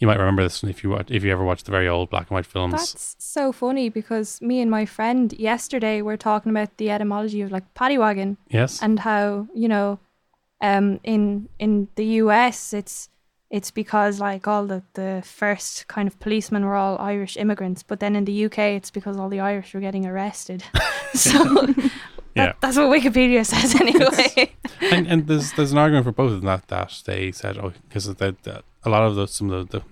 You 0.00 0.06
might 0.06 0.18
remember 0.18 0.42
this 0.42 0.62
if 0.64 0.82
you 0.82 0.90
watch, 0.90 1.10
if 1.10 1.22
you 1.22 1.30
ever 1.32 1.44
watched 1.44 1.66
the 1.66 1.70
very 1.70 1.88
old 1.88 2.10
black 2.10 2.28
and 2.28 2.34
white 2.34 2.46
films. 2.46 2.72
that's 2.72 3.16
so 3.18 3.52
funny 3.52 3.88
because 3.88 4.40
me 4.42 4.60
and 4.60 4.70
my 4.70 4.84
friend 4.84 5.32
yesterday 5.32 6.02
were 6.02 6.16
talking 6.16 6.50
about 6.50 6.76
the 6.76 6.90
etymology 6.90 7.40
of 7.42 7.52
like 7.52 7.72
paddy 7.74 7.96
wagon 7.96 8.36
yes, 8.48 8.82
and 8.82 9.00
how 9.00 9.46
you 9.54 9.68
know, 9.68 9.98
um, 10.60 11.00
in 11.04 11.48
in 11.58 11.88
the 11.94 12.06
U.S. 12.22 12.72
it's 12.72 13.08
it's 13.50 13.70
because 13.70 14.18
like 14.18 14.48
all 14.48 14.66
the 14.66 14.82
the 14.94 15.22
first 15.24 15.86
kind 15.86 16.08
of 16.08 16.18
policemen 16.18 16.64
were 16.64 16.74
all 16.74 16.98
Irish 16.98 17.36
immigrants, 17.36 17.84
but 17.84 18.00
then 18.00 18.16
in 18.16 18.24
the 18.24 18.32
U.K. 18.32 18.74
it's 18.74 18.90
because 18.90 19.16
all 19.16 19.28
the 19.28 19.40
Irish 19.40 19.74
were 19.74 19.80
getting 19.80 20.06
arrested. 20.06 20.64
so 21.14 21.66
Yeah. 22.34 22.46
that, 22.46 22.60
that's 22.60 22.76
what 22.76 22.86
Wikipedia 22.86 23.46
says 23.52 23.74
anyway. 23.80 24.52
and 24.80 25.06
and 25.06 25.26
there's 25.26 25.52
there's 25.52 25.72
an 25.72 25.78
argument 25.78 26.04
for 26.04 26.12
both 26.12 26.32
of 26.32 26.42
that 26.42 26.68
that 26.68 27.02
they 27.06 27.32
said 27.32 27.58
oh 27.58 27.72
because 27.88 28.06
that 28.06 28.42
that 28.42 28.64
a 28.84 28.90
lot 28.90 29.02
of 29.02 29.14
the 29.14 29.26
some 29.26 29.50
of 29.50 29.68
the, 29.68 29.78
the 29.78 29.84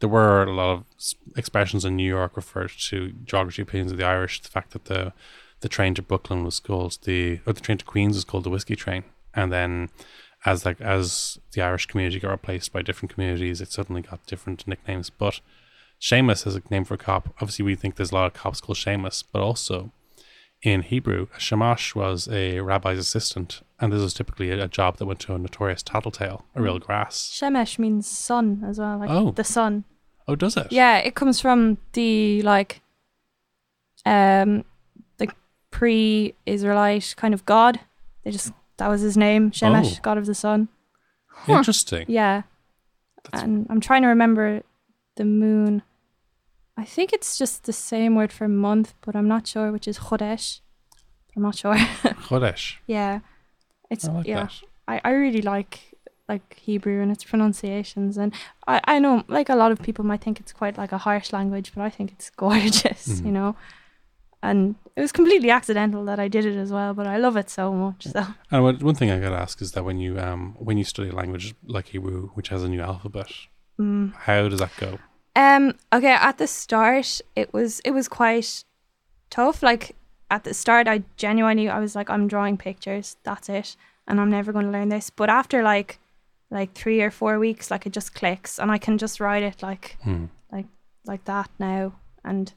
there 0.00 0.08
were 0.08 0.44
a 0.44 0.52
lot 0.52 0.70
of 0.70 0.84
expressions 1.36 1.84
in 1.84 1.94
New 1.94 2.08
York 2.08 2.36
referred 2.36 2.70
to 2.88 3.12
geography 3.24 3.62
opinions 3.62 3.92
of 3.92 3.98
the 3.98 4.04
Irish 4.04 4.40
the 4.40 4.48
fact 4.48 4.72
that 4.72 4.86
the 4.86 5.12
the 5.60 5.68
train 5.68 5.94
to 5.94 6.02
Brooklyn 6.02 6.42
was 6.42 6.58
called 6.58 6.98
the 7.02 7.40
or 7.46 7.52
the 7.52 7.60
train 7.60 7.78
to 7.78 7.84
Queens 7.84 8.16
was 8.16 8.24
called 8.24 8.44
the 8.44 8.50
whiskey 8.50 8.76
train 8.76 9.04
and 9.34 9.52
then 9.52 9.90
as 10.46 10.64
like 10.64 10.80
as 10.80 11.38
the 11.52 11.60
Irish 11.60 11.86
community 11.86 12.18
got 12.18 12.30
replaced 12.30 12.72
by 12.72 12.82
different 12.82 13.12
communities 13.12 13.60
it 13.60 13.70
suddenly 13.70 14.02
got 14.02 14.24
different 14.26 14.66
nicknames 14.66 15.10
but 15.10 15.40
Seamus 16.00 16.46
is 16.46 16.56
a 16.56 16.62
name 16.70 16.84
for 16.84 16.94
a 16.94 16.98
cop 16.98 17.28
obviously 17.36 17.64
we 17.64 17.74
think 17.74 17.96
there's 17.96 18.10
a 18.10 18.14
lot 18.14 18.26
of 18.26 18.32
cops 18.32 18.60
called 18.60 18.78
Seamus 18.78 19.22
but 19.30 19.42
also 19.42 19.92
in 20.62 20.82
Hebrew, 20.82 21.26
a 21.36 21.40
shamash 21.40 21.94
was 21.94 22.28
a 22.28 22.60
rabbi's 22.60 22.98
assistant, 22.98 23.62
and 23.80 23.92
this 23.92 24.02
was 24.02 24.12
typically 24.14 24.50
a, 24.50 24.64
a 24.64 24.68
job 24.68 24.98
that 24.98 25.06
went 25.06 25.20
to 25.20 25.34
a 25.34 25.38
notorious 25.38 25.82
tattletale, 25.82 26.44
a 26.54 26.60
real 26.62 26.78
grass. 26.78 27.30
Shemesh 27.34 27.78
means 27.78 28.06
sun 28.06 28.62
as 28.66 28.78
well, 28.78 28.98
like 28.98 29.08
Oh. 29.10 29.30
the 29.32 29.44
sun. 29.44 29.84
Oh, 30.28 30.36
does 30.36 30.56
it? 30.56 30.70
Yeah, 30.70 30.98
it 30.98 31.14
comes 31.14 31.40
from 31.40 31.78
the 31.94 32.42
like 32.42 32.82
um 34.06 34.64
the 35.18 35.28
pre-Israelite 35.70 37.14
kind 37.16 37.34
of 37.34 37.44
god. 37.46 37.80
They 38.24 38.30
just 38.30 38.52
that 38.76 38.88
was 38.88 39.00
his 39.00 39.16
name, 39.16 39.50
Shemesh, 39.50 39.96
Oh. 39.96 40.00
god 40.02 40.18
of 40.18 40.26
the 40.26 40.34
sun. 40.34 40.68
Interesting. 41.48 42.04
Yeah. 42.08 42.42
And 43.32 43.66
I'm 43.70 43.80
trying 43.80 44.02
to 44.02 44.08
remember 44.08 44.62
the 45.16 45.24
moon. 45.24 45.82
I 46.80 46.84
think 46.84 47.12
it's 47.12 47.38
just 47.38 47.64
the 47.64 47.72
same 47.72 48.14
word 48.14 48.32
for 48.32 48.48
month, 48.48 48.94
but 49.04 49.14
I'm 49.14 49.28
not 49.28 49.46
sure, 49.46 49.70
which 49.72 49.86
is 49.86 49.98
Chodesh. 50.06 50.60
I'm 51.36 51.42
not 51.42 51.56
sure. 51.56 51.74
Chodesh. 52.28 52.76
yeah. 52.86 53.20
It's 53.90 54.08
I 54.08 54.12
like 54.12 54.26
yeah. 54.26 54.42
that. 54.44 54.52
I, 54.88 55.00
I 55.04 55.10
really 55.24 55.42
like 55.42 55.74
like 56.28 56.46
Hebrew 56.68 57.02
and 57.02 57.10
its 57.10 57.24
pronunciations 57.24 58.16
and 58.16 58.32
I, 58.68 58.80
I 58.94 58.98
know 59.00 59.24
like 59.26 59.48
a 59.48 59.56
lot 59.56 59.72
of 59.72 59.82
people 59.82 60.04
might 60.04 60.20
think 60.24 60.38
it's 60.38 60.52
quite 60.52 60.78
like 60.78 60.92
a 60.92 60.98
harsh 60.98 61.32
language, 61.32 61.72
but 61.74 61.82
I 61.82 61.90
think 61.90 62.12
it's 62.12 62.30
gorgeous, 62.44 63.02
Mhm. 63.08 63.24
you 63.26 63.32
know. 63.32 63.56
And 64.42 64.76
it 64.96 65.00
was 65.02 65.12
completely 65.12 65.50
accidental 65.50 66.02
that 66.06 66.18
I 66.18 66.28
did 66.28 66.44
it 66.46 66.56
as 66.56 66.70
well, 66.72 66.94
but 66.94 67.06
I 67.06 67.18
love 67.18 67.36
it 67.36 67.50
so 67.50 67.64
much. 67.74 68.06
So 68.06 68.24
And 68.50 68.62
one, 68.62 68.78
one 68.78 68.94
thing 68.94 69.10
I 69.10 69.18
got 69.20 69.30
to 69.36 69.42
ask 69.46 69.60
is 69.60 69.72
that 69.72 69.84
when 69.84 69.98
you 69.98 70.18
um 70.18 70.42
when 70.58 70.78
you 70.78 70.84
study 70.84 71.10
a 71.10 71.16
language 71.22 71.46
like 71.76 71.86
Hebrew, 71.92 72.20
which 72.36 72.48
has 72.48 72.62
a 72.62 72.68
new 72.68 72.80
alphabet, 72.80 73.30
mm. 73.78 74.14
how 74.26 74.48
does 74.48 74.60
that 74.60 74.74
go? 74.78 74.98
Um. 75.36 75.74
Okay. 75.92 76.12
At 76.12 76.38
the 76.38 76.46
start, 76.46 77.20
it 77.36 77.52
was 77.52 77.80
it 77.84 77.92
was 77.92 78.08
quite 78.08 78.64
tough. 79.30 79.62
Like 79.62 79.94
at 80.30 80.44
the 80.44 80.54
start, 80.54 80.88
I 80.88 81.02
genuinely 81.16 81.68
I 81.68 81.78
was 81.78 81.94
like, 81.94 82.10
I'm 82.10 82.28
drawing 82.28 82.56
pictures. 82.56 83.16
That's 83.22 83.48
it, 83.48 83.76
and 84.06 84.20
I'm 84.20 84.30
never 84.30 84.52
going 84.52 84.66
to 84.66 84.70
learn 84.72 84.88
this. 84.88 85.10
But 85.10 85.28
after 85.30 85.62
like 85.62 85.98
like 86.50 86.72
three 86.74 87.00
or 87.00 87.10
four 87.10 87.38
weeks, 87.38 87.70
like 87.70 87.86
it 87.86 87.92
just 87.92 88.14
clicks, 88.14 88.58
and 88.58 88.70
I 88.70 88.78
can 88.78 88.98
just 88.98 89.20
write 89.20 89.42
it 89.44 89.62
like 89.62 89.96
Hmm. 90.02 90.26
like 91.06 91.24
that 91.24 91.48
now. 91.58 91.92
And 92.24 92.52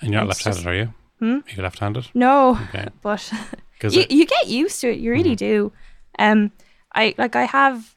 And 0.00 0.10
you're 0.12 0.20
not 0.20 0.28
left-handed, 0.28 0.56
just- 0.58 0.66
are 0.66 0.74
you? 0.74 0.94
Hmm? 1.18 1.38
Are 1.48 1.54
you 1.56 1.62
left-handed? 1.62 2.08
no, 2.14 2.58
Okay. 2.68 2.88
but 3.02 3.32
you, 3.82 4.04
you 4.10 4.26
get 4.26 4.46
used 4.48 4.80
to 4.82 4.90
it. 4.92 4.98
You 4.98 5.10
really 5.10 5.34
Mhm. 5.34 5.38
do. 5.38 5.72
Um, 6.18 6.52
I 6.94 7.14
like 7.18 7.34
I 7.34 7.44
have 7.44 7.94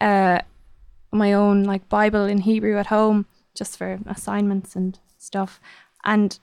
uh 0.00 0.40
my 1.12 1.32
own 1.32 1.64
like 1.64 1.88
Bible 1.88 2.24
in 2.24 2.38
Hebrew 2.38 2.78
at 2.78 2.86
home 2.86 3.26
just 3.54 3.76
for 3.76 3.98
assignments 4.06 4.74
and 4.74 4.98
stuff, 5.18 5.60
and 6.04 6.38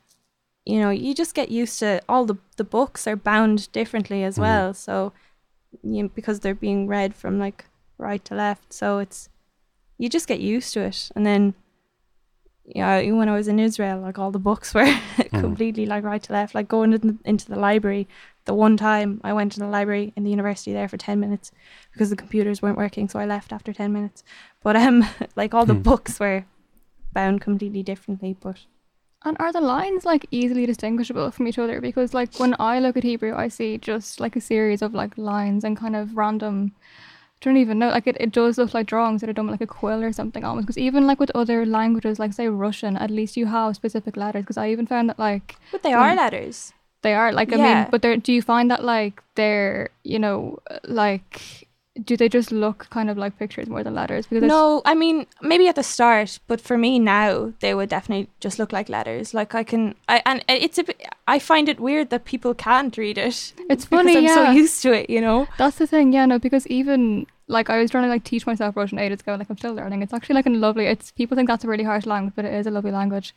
you 0.65 0.79
know 0.79 0.89
you 0.91 1.13
just 1.15 1.33
get 1.35 1.49
used 1.49 1.79
to 1.79 2.01
all 2.07 2.25
the 2.25 2.37
the 2.57 2.63
books 2.63 3.07
are 3.07 3.15
bound 3.15 3.71
differently 3.71 4.23
as 4.23 4.37
Mhm. 4.37 4.41
well. 4.41 4.73
So 4.73 5.11
you 5.83 6.09
because 6.09 6.39
they're 6.39 6.55
being 6.55 6.87
read 6.87 7.15
from 7.15 7.39
like 7.39 7.65
right 7.97 8.23
to 8.25 8.35
left, 8.35 8.73
so 8.73 8.99
it's 8.99 9.29
you 9.97 10.07
just 10.09 10.27
get 10.27 10.39
used 10.39 10.73
to 10.73 10.81
it, 10.81 11.09
and 11.15 11.25
then. 11.25 11.53
Yeah, 12.75 13.01
when 13.13 13.27
I 13.29 13.33
was 13.35 13.47
in 13.47 13.57
Israel, 13.59 13.99
like 13.99 14.19
all 14.19 14.29
the 14.29 14.37
books 14.37 14.73
were 14.75 14.85
completely 15.31 15.87
like 15.87 16.03
right 16.03 16.21
to 16.21 16.33
left. 16.33 16.53
Like 16.53 16.67
going 16.67 16.93
in, 16.93 17.17
into 17.25 17.49
the 17.49 17.57
library, 17.57 18.07
the 18.45 18.53
one 18.53 18.77
time 18.77 19.21
I 19.23 19.33
went 19.33 19.51
to 19.53 19.59
the 19.59 19.67
library 19.67 20.13
in 20.15 20.23
the 20.23 20.29
university 20.31 20.73
there 20.73 20.87
for 20.87 20.97
10 20.97 21.19
minutes 21.19 21.51
because 21.93 22.09
the 22.09 22.15
computers 22.15 22.61
weren't 22.61 22.77
working 22.77 23.07
so 23.09 23.19
I 23.19 23.25
left 23.25 23.51
after 23.53 23.71
10 23.73 23.93
minutes 23.93 24.23
but 24.63 24.75
um 24.75 25.05
like 25.35 25.53
all 25.53 25.65
the 25.65 25.73
Hmm. 25.75 25.81
books 25.81 26.19
were 26.19 26.45
bound 27.13 27.41
completely 27.41 27.83
differently 27.83 28.35
but 28.39 28.57
And 29.25 29.35
are 29.39 29.51
the 29.51 29.61
lines 29.61 30.05
like 30.05 30.25
easily 30.31 30.65
distinguishable 30.65 31.29
from 31.31 31.47
each 31.47 31.59
other? 31.59 31.81
Because 31.81 32.13
like 32.13 32.39
when 32.39 32.55
I 32.57 32.79
look 32.79 32.95
at 32.97 33.03
Hebrew, 33.03 33.33
I 33.35 33.49
see 33.49 33.77
just 33.77 34.19
like 34.21 34.35
a 34.37 34.41
series 34.41 34.81
of 34.81 34.93
like 34.93 35.17
lines 35.17 35.65
and 35.65 35.75
kind 35.75 35.95
of 35.95 36.15
random. 36.15 36.71
I 36.77 37.43
don't 37.45 37.57
even 37.57 37.79
know. 37.79 37.89
Like 37.89 38.07
it, 38.07 38.15
it 38.19 38.31
does 38.31 38.57
look 38.57 38.73
like 38.73 38.87
drawings 38.87 39.19
that 39.21 39.29
are 39.29 39.33
done 39.33 39.47
with 39.47 39.59
like 39.59 39.69
a 39.69 39.73
quill 39.79 40.01
or 40.03 40.13
something 40.13 40.45
almost. 40.45 40.67
Because 40.67 40.77
even 40.77 41.05
like 41.05 41.19
with 41.19 41.31
other 41.35 41.65
languages, 41.65 42.17
like 42.17 42.31
say 42.33 42.47
Russian, 42.47 42.95
at 42.95 43.11
least 43.11 43.35
you 43.35 43.47
have 43.47 43.75
specific 43.75 44.15
letters. 44.15 44.43
Because 44.43 44.57
I 44.57 44.69
even 44.71 44.87
found 44.87 45.09
that 45.09 45.19
like 45.19 45.55
but 45.71 45.83
they 45.83 45.91
When- 45.91 45.99
are 45.99 46.15
letters 46.15 46.71
they 47.01 47.13
are 47.13 47.31
like 47.31 47.51
I 47.53 47.57
Yeah. 47.57 47.63
mean, 47.81 47.87
but 47.91 48.01
they're, 48.01 48.17
do 48.17 48.33
you 48.33 48.41
find 48.41 48.69
that 48.71 48.83
like 48.83 49.21
they're 49.35 49.89
you 50.03 50.19
know 50.19 50.59
like 50.85 51.67
do 52.05 52.15
they 52.15 52.29
just 52.29 52.51
look 52.51 52.87
kind 52.91 53.09
of 53.09 53.17
like 53.17 53.37
pictures 53.37 53.67
more 53.67 53.83
than 53.83 53.93
letters? 53.93 54.25
Because 54.27 54.43
no 54.47 54.81
I 54.85 54.95
mean 54.95 55.25
maybe 55.41 55.67
at 55.67 55.75
the 55.75 55.83
start 55.83 56.39
but 56.47 56.61
for 56.61 56.77
me 56.77 56.97
now 56.99 57.51
they 57.59 57.73
would 57.75 57.89
definitely 57.89 58.29
just 58.39 58.57
look 58.59 58.71
like 58.71 58.87
letters 58.87 59.33
like 59.33 59.53
I 59.53 59.63
can 59.63 59.95
I 60.07 60.21
and 60.25 60.43
it's 60.47 60.77
a 60.77 60.83
bit 60.83 61.01
I 61.27 61.39
find 61.39 61.67
it 61.67 61.79
weird 61.79 62.09
that 62.11 62.23
people 62.23 62.53
can't 62.53 62.95
read 62.97 63.17
it 63.17 63.53
it's 63.69 63.85
funny. 63.93 64.15
I'm 64.15 64.23
yeah. 64.23 64.35
so 64.35 64.51
used 64.51 64.81
to 64.83 64.93
it 64.93 65.09
you 65.09 65.19
know 65.19 65.47
That's 65.57 65.77
the 65.77 65.87
thing, 65.87 66.13
yeah, 66.13 66.25
no, 66.25 66.39
because 66.39 66.65
even 66.67 67.25
like 67.47 67.69
I 67.69 67.79
was 67.81 67.89
trying 67.91 68.03
to 68.03 68.09
like 68.09 68.23
teach 68.23 68.45
myself 68.45 68.77
Russian 68.77 68.99
ages 68.99 69.21
ago, 69.21 69.33
like 69.35 69.49
I'm 69.49 69.57
still 69.57 69.73
learning. 69.73 70.03
It's 70.03 70.13
actually 70.13 70.35
like 70.35 70.45
a 70.45 70.51
lovely. 70.51 70.85
It's 70.85 71.09
people 71.11 71.35
think 71.35 71.47
that's 71.49 71.63
a 71.63 71.67
really 71.67 71.83
harsh 71.83 72.05
language, 72.05 72.33
but 72.35 72.45
it 72.45 72.53
is 72.53 72.67
a 72.67 72.71
lovely 72.71 72.91
language. 72.91 73.33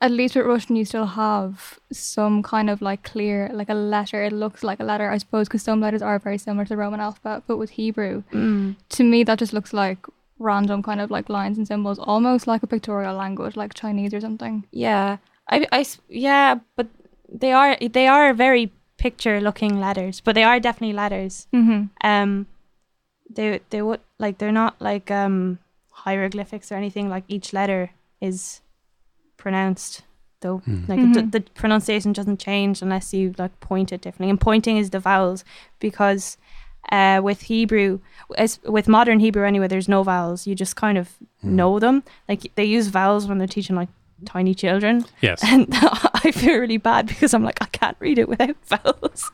At 0.00 0.10
least 0.10 0.36
with 0.36 0.44
Russian, 0.44 0.76
you 0.76 0.84
still 0.84 1.06
have 1.06 1.78
some 1.90 2.42
kind 2.42 2.68
of 2.68 2.82
like 2.82 3.02
clear, 3.02 3.50
like 3.52 3.70
a 3.70 3.74
letter. 3.74 4.22
It 4.22 4.32
looks 4.32 4.62
like 4.62 4.78
a 4.78 4.84
letter, 4.84 5.10
I 5.10 5.16
suppose, 5.16 5.48
because 5.48 5.62
some 5.62 5.80
letters 5.80 6.02
are 6.02 6.18
very 6.18 6.36
similar 6.36 6.64
to 6.66 6.68
the 6.68 6.76
Roman 6.76 7.00
alphabet. 7.00 7.44
But 7.46 7.56
with 7.56 7.70
Hebrew, 7.70 8.22
mm. 8.30 8.76
to 8.90 9.04
me, 9.04 9.24
that 9.24 9.38
just 9.38 9.54
looks 9.54 9.72
like 9.72 10.06
random 10.38 10.82
kind 10.82 11.00
of 11.00 11.10
like 11.10 11.30
lines 11.30 11.56
and 11.56 11.66
symbols, 11.66 11.98
almost 11.98 12.46
like 12.46 12.62
a 12.62 12.66
pictorial 12.66 13.16
language, 13.16 13.56
like 13.56 13.72
Chinese 13.72 14.12
or 14.12 14.20
something. 14.20 14.64
Yeah, 14.70 15.16
I, 15.48 15.66
I, 15.72 15.86
yeah, 16.08 16.56
but 16.76 16.88
they 17.32 17.52
are 17.52 17.76
they 17.76 18.06
are 18.06 18.34
very 18.34 18.72
picture 18.98 19.40
looking 19.40 19.80
letters, 19.80 20.20
but 20.20 20.34
they 20.34 20.44
are 20.44 20.60
definitely 20.60 20.94
letters. 20.94 21.46
Mm-hmm. 21.54 21.86
Um, 22.06 22.46
they 23.30 23.60
they 23.70 23.82
would 23.82 24.00
like 24.18 24.38
they're 24.38 24.52
not 24.52 24.80
like 24.80 25.10
um 25.10 25.58
hieroglyphics 25.90 26.70
or 26.70 26.76
anything. 26.76 27.08
Like 27.08 27.24
each 27.28 27.52
letter 27.52 27.90
is 28.20 28.60
pronounced 29.36 30.02
though. 30.40 30.58
Hmm. 30.58 30.84
Like 30.88 30.98
it 31.00 31.12
d- 31.14 31.20
Mhm. 31.22 31.32
the 31.32 31.40
pronunciation 31.54 32.12
doesn't 32.12 32.38
change 32.40 32.82
unless 32.82 33.12
you 33.14 33.34
like 33.38 33.58
point 33.60 33.92
it 33.92 34.00
differently. 34.02 34.30
And 34.30 34.40
pointing 34.40 34.76
is 34.76 34.90
the 34.90 35.00
vowels 35.00 35.44
because 35.80 36.36
uh 36.92 37.20
with 37.22 37.42
Hebrew, 37.42 38.00
as 38.38 38.60
with 38.64 38.86
modern 38.88 39.18
Hebrew 39.20 39.44
anyway, 39.44 39.66
there's 39.68 39.88
no 39.88 40.02
vowels. 40.02 40.46
You 40.46 40.54
just 40.54 40.76
kind 40.76 40.98
of 40.98 41.16
Hmm. 41.40 41.56
know 41.56 41.78
them. 41.78 42.02
Like 42.28 42.52
they 42.54 42.64
use 42.64 42.88
vowels 42.88 43.26
when 43.26 43.38
they're 43.38 43.46
teaching 43.48 43.76
like 43.76 43.88
tiny 44.24 44.54
children 44.54 45.04
Yes. 45.20 45.40
and 45.44 45.66
I 45.72 46.30
feel 46.32 46.58
really 46.58 46.78
bad 46.78 47.06
because 47.06 47.34
I'm 47.34 47.44
like 47.44 47.58
I 47.60 47.66
can't 47.66 47.96
read 48.00 48.18
it 48.18 48.28
without 48.28 48.56
vowels. 48.66 49.30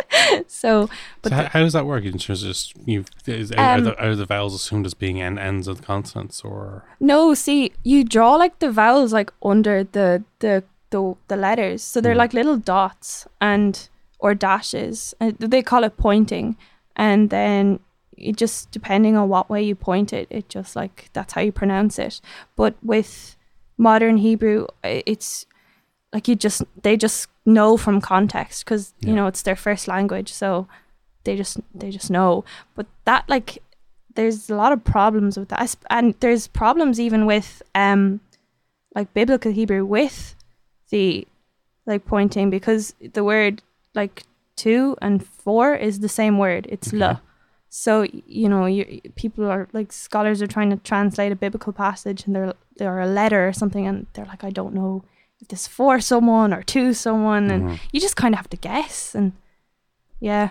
so, 0.49 0.88
but 1.23 1.31
so 1.31 1.37
how, 1.37 1.42
the- 1.42 1.49
how 1.51 1.61
does 1.61 1.73
that 1.73 1.87
work? 1.87 2.05
In 2.05 2.18
terms 2.18 2.42
of 2.42 2.49
just 2.49 2.75
you, 2.87 3.05
is, 3.27 3.53
are, 3.53 3.75
Um, 3.79 3.85
the, 3.85 3.97
are 4.03 4.16
the 4.16 4.27
vowels 4.27 4.55
assumed 4.55 4.87
as 4.87 4.95
being 4.95 5.21
end, 5.23 5.38
ends 5.38 5.68
of 5.68 5.79
the 5.79 5.83
consonants, 5.87 6.42
or 6.42 6.85
no, 7.01 7.35
see, 7.35 7.73
you 7.85 8.03
draw 8.05 8.35
like 8.35 8.59
the 8.59 8.71
vowels 8.71 9.12
like 9.12 9.33
under 9.42 9.85
the 9.85 10.25
the 10.40 10.64
the, 10.90 11.14
the 11.29 11.37
letters, 11.37 11.83
so 11.83 12.01
they're 12.01 12.14
Mm. 12.14 12.18
like 12.25 12.35
little 12.35 12.57
dots 12.59 13.27
and 13.40 13.88
or 14.18 14.35
dashes. 14.35 15.14
And 15.21 15.38
they 15.38 15.62
call 15.62 15.85
it 15.85 15.97
pointing, 15.97 16.57
and 16.97 17.31
then 17.31 17.81
it 18.18 18.37
just 18.37 18.71
depending 18.73 19.16
on 19.16 19.29
what 19.29 19.49
way 19.49 19.62
you 19.62 19.75
point 19.75 20.12
it, 20.12 20.27
it 20.31 20.49
just 20.51 20.77
like 20.77 21.09
that's 21.14 21.33
how 21.33 21.40
you 21.40 21.51
pronounce 21.53 21.99
it. 21.99 22.21
But 22.57 22.75
with 22.83 23.37
modern 23.83 24.16
Hebrew, 24.18 24.66
it's 24.85 25.47
like 26.12 26.29
you 26.29 26.37
just 26.37 26.62
they 26.83 26.97
just 26.97 27.29
know 27.45 27.77
from 27.77 28.01
context 28.01 28.64
because 28.64 28.95
Yeah. 29.01 29.09
you 29.11 29.14
know 29.16 29.27
it's 29.27 29.42
their 29.42 29.57
first 29.57 29.88
language, 29.88 30.33
so 30.33 30.66
they 31.25 31.37
just 31.37 31.59
they 31.75 31.90
just 31.90 32.11
know. 32.11 32.45
But 32.77 32.87
that 33.05 33.25
like 33.29 33.59
there's 34.14 34.51
a 34.51 34.55
lot 34.55 34.73
of 34.73 34.85
problems 34.85 35.37
with 35.38 35.49
that, 35.49 35.77
and 35.90 36.14
there's 36.21 36.47
problems 36.49 36.99
even 37.01 37.27
with 37.27 37.62
um 37.75 38.21
like 38.95 39.12
biblical 39.14 39.53
Hebrew 39.53 39.85
with 39.85 40.35
the 40.90 41.27
like 41.87 42.05
pointing 42.05 42.51
because 42.51 42.95
the 43.12 43.25
word 43.25 43.62
like 43.95 44.23
two 44.57 44.97
and 45.03 45.27
four 45.27 45.75
is 45.75 46.01
the 46.01 46.09
same 46.09 46.38
word. 46.38 46.66
It's 46.68 46.88
Okay. 46.88 46.99
la. 46.99 47.16
So 47.71 48.07
you 48.27 48.49
know, 48.51 48.66
you 48.66 49.01
people 49.16 49.47
are 49.51 49.66
like 49.73 49.92
scholars 49.92 50.42
are 50.42 50.47
trying 50.57 50.71
to 50.71 50.77
translate 50.77 51.33
a 51.33 51.37
biblical 51.37 51.73
passage 51.73 52.27
and 52.27 52.37
they're 52.37 52.53
they're 52.83 53.01
a 53.01 53.07
letter 53.07 53.47
or 53.47 53.53
something, 53.53 53.87
and 53.87 54.07
they're 54.12 54.27
like, 54.33 54.42
I 54.45 54.51
don't 54.51 54.75
know 54.75 55.05
if 55.40 55.47
this 55.49 55.61
is 55.62 55.68
for 55.68 56.01
someone 56.01 56.53
or 56.53 56.62
to 56.75 56.92
someone, 56.95 57.51
and 57.51 57.62
Mhm. 57.62 57.79
you 57.92 58.01
just 58.01 58.16
kind 58.16 58.35
of 58.35 58.38
have 58.38 58.51
to 58.51 58.57
guess. 58.57 59.14
And 59.14 59.33
yeah, 60.21 60.49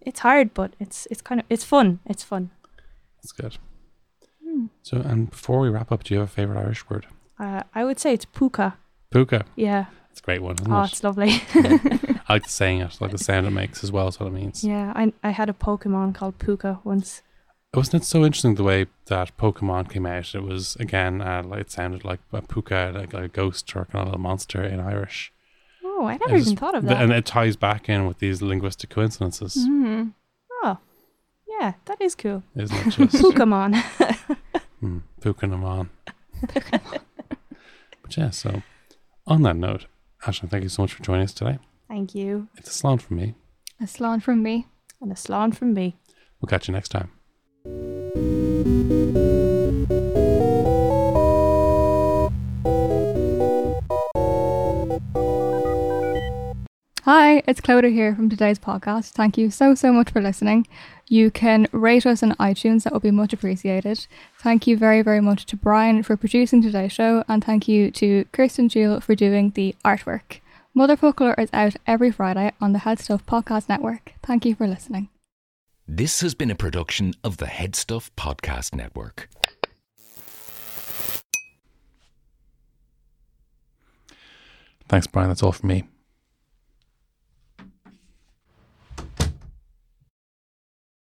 it's 0.00 0.20
hard, 0.20 0.54
but 0.54 0.70
it's 0.78 1.06
it's 1.10 1.22
kind 1.22 1.40
of 1.40 1.46
it's 1.50 1.64
fun. 1.64 1.98
It's 2.06 2.22
fun. 2.24 2.50
that's 3.22 3.32
good. 3.32 3.56
Hmm. 4.44 4.66
So, 4.82 4.96
and 4.98 5.30
before 5.30 5.60
we 5.60 5.68
wrap 5.70 5.90
up, 5.92 6.02
do 6.04 6.14
you 6.14 6.20
have 6.20 6.28
a 6.28 6.32
favorite 6.32 6.58
Irish 6.60 6.88
word? 6.90 7.06
Uh, 7.38 7.62
I 7.74 7.84
would 7.84 7.98
say 8.00 8.12
it's 8.14 8.26
púca. 8.26 8.74
Púca. 9.10 9.44
Yeah. 9.56 9.84
It's 10.10 10.20
a 10.20 10.24
great 10.24 10.42
one, 10.42 10.56
isn't 10.60 10.72
Oh, 10.72 10.82
it? 10.82 10.92
it's 10.92 11.02
lovely. 11.04 11.30
I 11.54 12.32
like 12.34 12.42
the 12.44 12.48
saying 12.60 12.80
it, 12.80 13.00
like 13.00 13.12
the 13.12 13.18
sound 13.18 13.46
it 13.46 13.50
makes 13.50 13.82
as 13.84 13.90
well. 13.92 14.08
Is 14.08 14.18
what 14.20 14.26
it 14.26 14.32
means. 14.32 14.62
yeah, 14.64 14.92
I 14.94 15.12
I 15.22 15.30
had 15.30 15.48
a 15.48 15.52
Pokemon 15.66 16.14
called 16.14 16.38
Puka 16.38 16.80
once. 16.84 17.22
Wasn't 17.74 18.02
it 18.02 18.04
so 18.06 18.22
interesting 18.24 18.56
the 18.56 18.64
way 18.64 18.86
that 19.06 19.34
Pokemon 19.38 19.88
came 19.90 20.04
out? 20.04 20.34
It 20.34 20.42
was 20.42 20.76
again, 20.76 21.22
uh, 21.22 21.42
like 21.42 21.60
it 21.62 21.70
sounded 21.70 22.04
like 22.04 22.20
a 22.30 22.42
púca, 22.42 22.92
like, 22.94 23.14
like 23.14 23.24
a 23.24 23.28
ghost 23.28 23.74
or 23.74 23.86
kind 23.86 24.06
of 24.08 24.14
a 24.14 24.18
monster 24.18 24.62
in 24.62 24.78
Irish. 24.78 25.32
Oh, 25.82 26.04
I 26.04 26.18
never 26.18 26.34
was- 26.34 26.46
even 26.48 26.56
thought 26.58 26.74
of 26.74 26.84
that. 26.84 27.02
and 27.02 27.10
it 27.12 27.24
ties 27.24 27.56
back 27.56 27.88
in 27.88 28.06
with 28.06 28.18
these 28.18 28.42
linguistic 28.42 28.90
coincidences. 28.90 29.56
Mm-hmm. 29.56 30.08
oh, 30.64 30.78
Yeah, 31.48 31.72
that 31.86 31.98
is 32.02 32.14
cool. 32.14 32.42
isn't 32.54 32.76
it? 32.86 32.90
Just 33.10 33.14
Pokemon. 33.24 33.76
hmm, 34.80 34.98
Pukin 35.22 35.50
them 35.50 35.64
on. 35.64 35.88
but 38.02 38.16
yeah, 38.18 38.28
so 38.30 38.62
on 39.26 39.42
that 39.44 39.56
note, 39.56 39.86
Ashton, 40.26 40.50
thank 40.50 40.62
you 40.62 40.68
so 40.68 40.82
much 40.82 40.92
for 40.92 41.02
joining 41.02 41.24
us 41.24 41.32
today. 41.32 41.58
Thank 41.88 42.14
you. 42.14 42.48
It's 42.58 42.68
a 42.78 42.82
slán 42.82 43.00
from 43.00 43.16
me. 43.16 43.34
A 43.80 43.84
slán 43.84 44.22
from 44.22 44.42
me. 44.42 44.66
And 45.00 45.10
a 45.10 45.14
slán 45.14 45.54
from 45.56 45.72
me. 45.72 45.96
We'll 46.40 46.48
catch 46.48 46.68
you 46.68 46.72
next 46.74 46.90
time. 46.90 47.10
Hi, 57.04 57.42
it's 57.48 57.60
Clodagh 57.60 57.92
here 57.92 58.14
from 58.14 58.30
today's 58.30 58.60
podcast. 58.60 59.10
Thank 59.10 59.36
you 59.36 59.50
so, 59.50 59.74
so 59.74 59.92
much 59.92 60.10
for 60.10 60.20
listening. 60.20 60.68
You 61.08 61.32
can 61.32 61.66
rate 61.72 62.06
us 62.06 62.22
on 62.22 62.32
iTunes, 62.36 62.84
that 62.84 62.92
would 62.92 63.02
be 63.02 63.10
much 63.10 63.32
appreciated. 63.32 64.06
Thank 64.38 64.66
you 64.66 64.76
very, 64.76 65.02
very 65.02 65.20
much 65.20 65.44
to 65.46 65.56
Brian 65.56 66.04
for 66.04 66.16
producing 66.16 66.62
today's 66.62 66.92
show, 66.92 67.24
and 67.26 67.44
thank 67.44 67.66
you 67.66 67.90
to 67.90 68.24
Kirsten 68.32 68.68
Jewell 68.68 69.00
for 69.00 69.16
doing 69.16 69.50
the 69.50 69.74
artwork. 69.84 70.38
Motherfoclóir 70.76 71.38
is 71.38 71.50
out 71.52 71.74
every 71.86 72.10
Friday 72.10 72.52
on 72.60 72.72
the 72.72 72.78
Head 72.80 73.00
Stuff 73.00 73.26
Podcast 73.26 73.68
Network. 73.68 74.14
Thank 74.22 74.44
you 74.44 74.54
for 74.54 74.68
listening. 74.68 75.08
This 75.88 76.20
has 76.20 76.34
been 76.34 76.50
a 76.50 76.54
production 76.54 77.12
of 77.24 77.38
the 77.38 77.46
Headstuff 77.46 78.10
Podcast 78.16 78.72
Network. 78.72 79.28
Thanks, 84.88 85.08
Brian. 85.08 85.28
That's 85.28 85.42
all 85.42 85.52
from 85.52 85.70
me. 85.70 85.84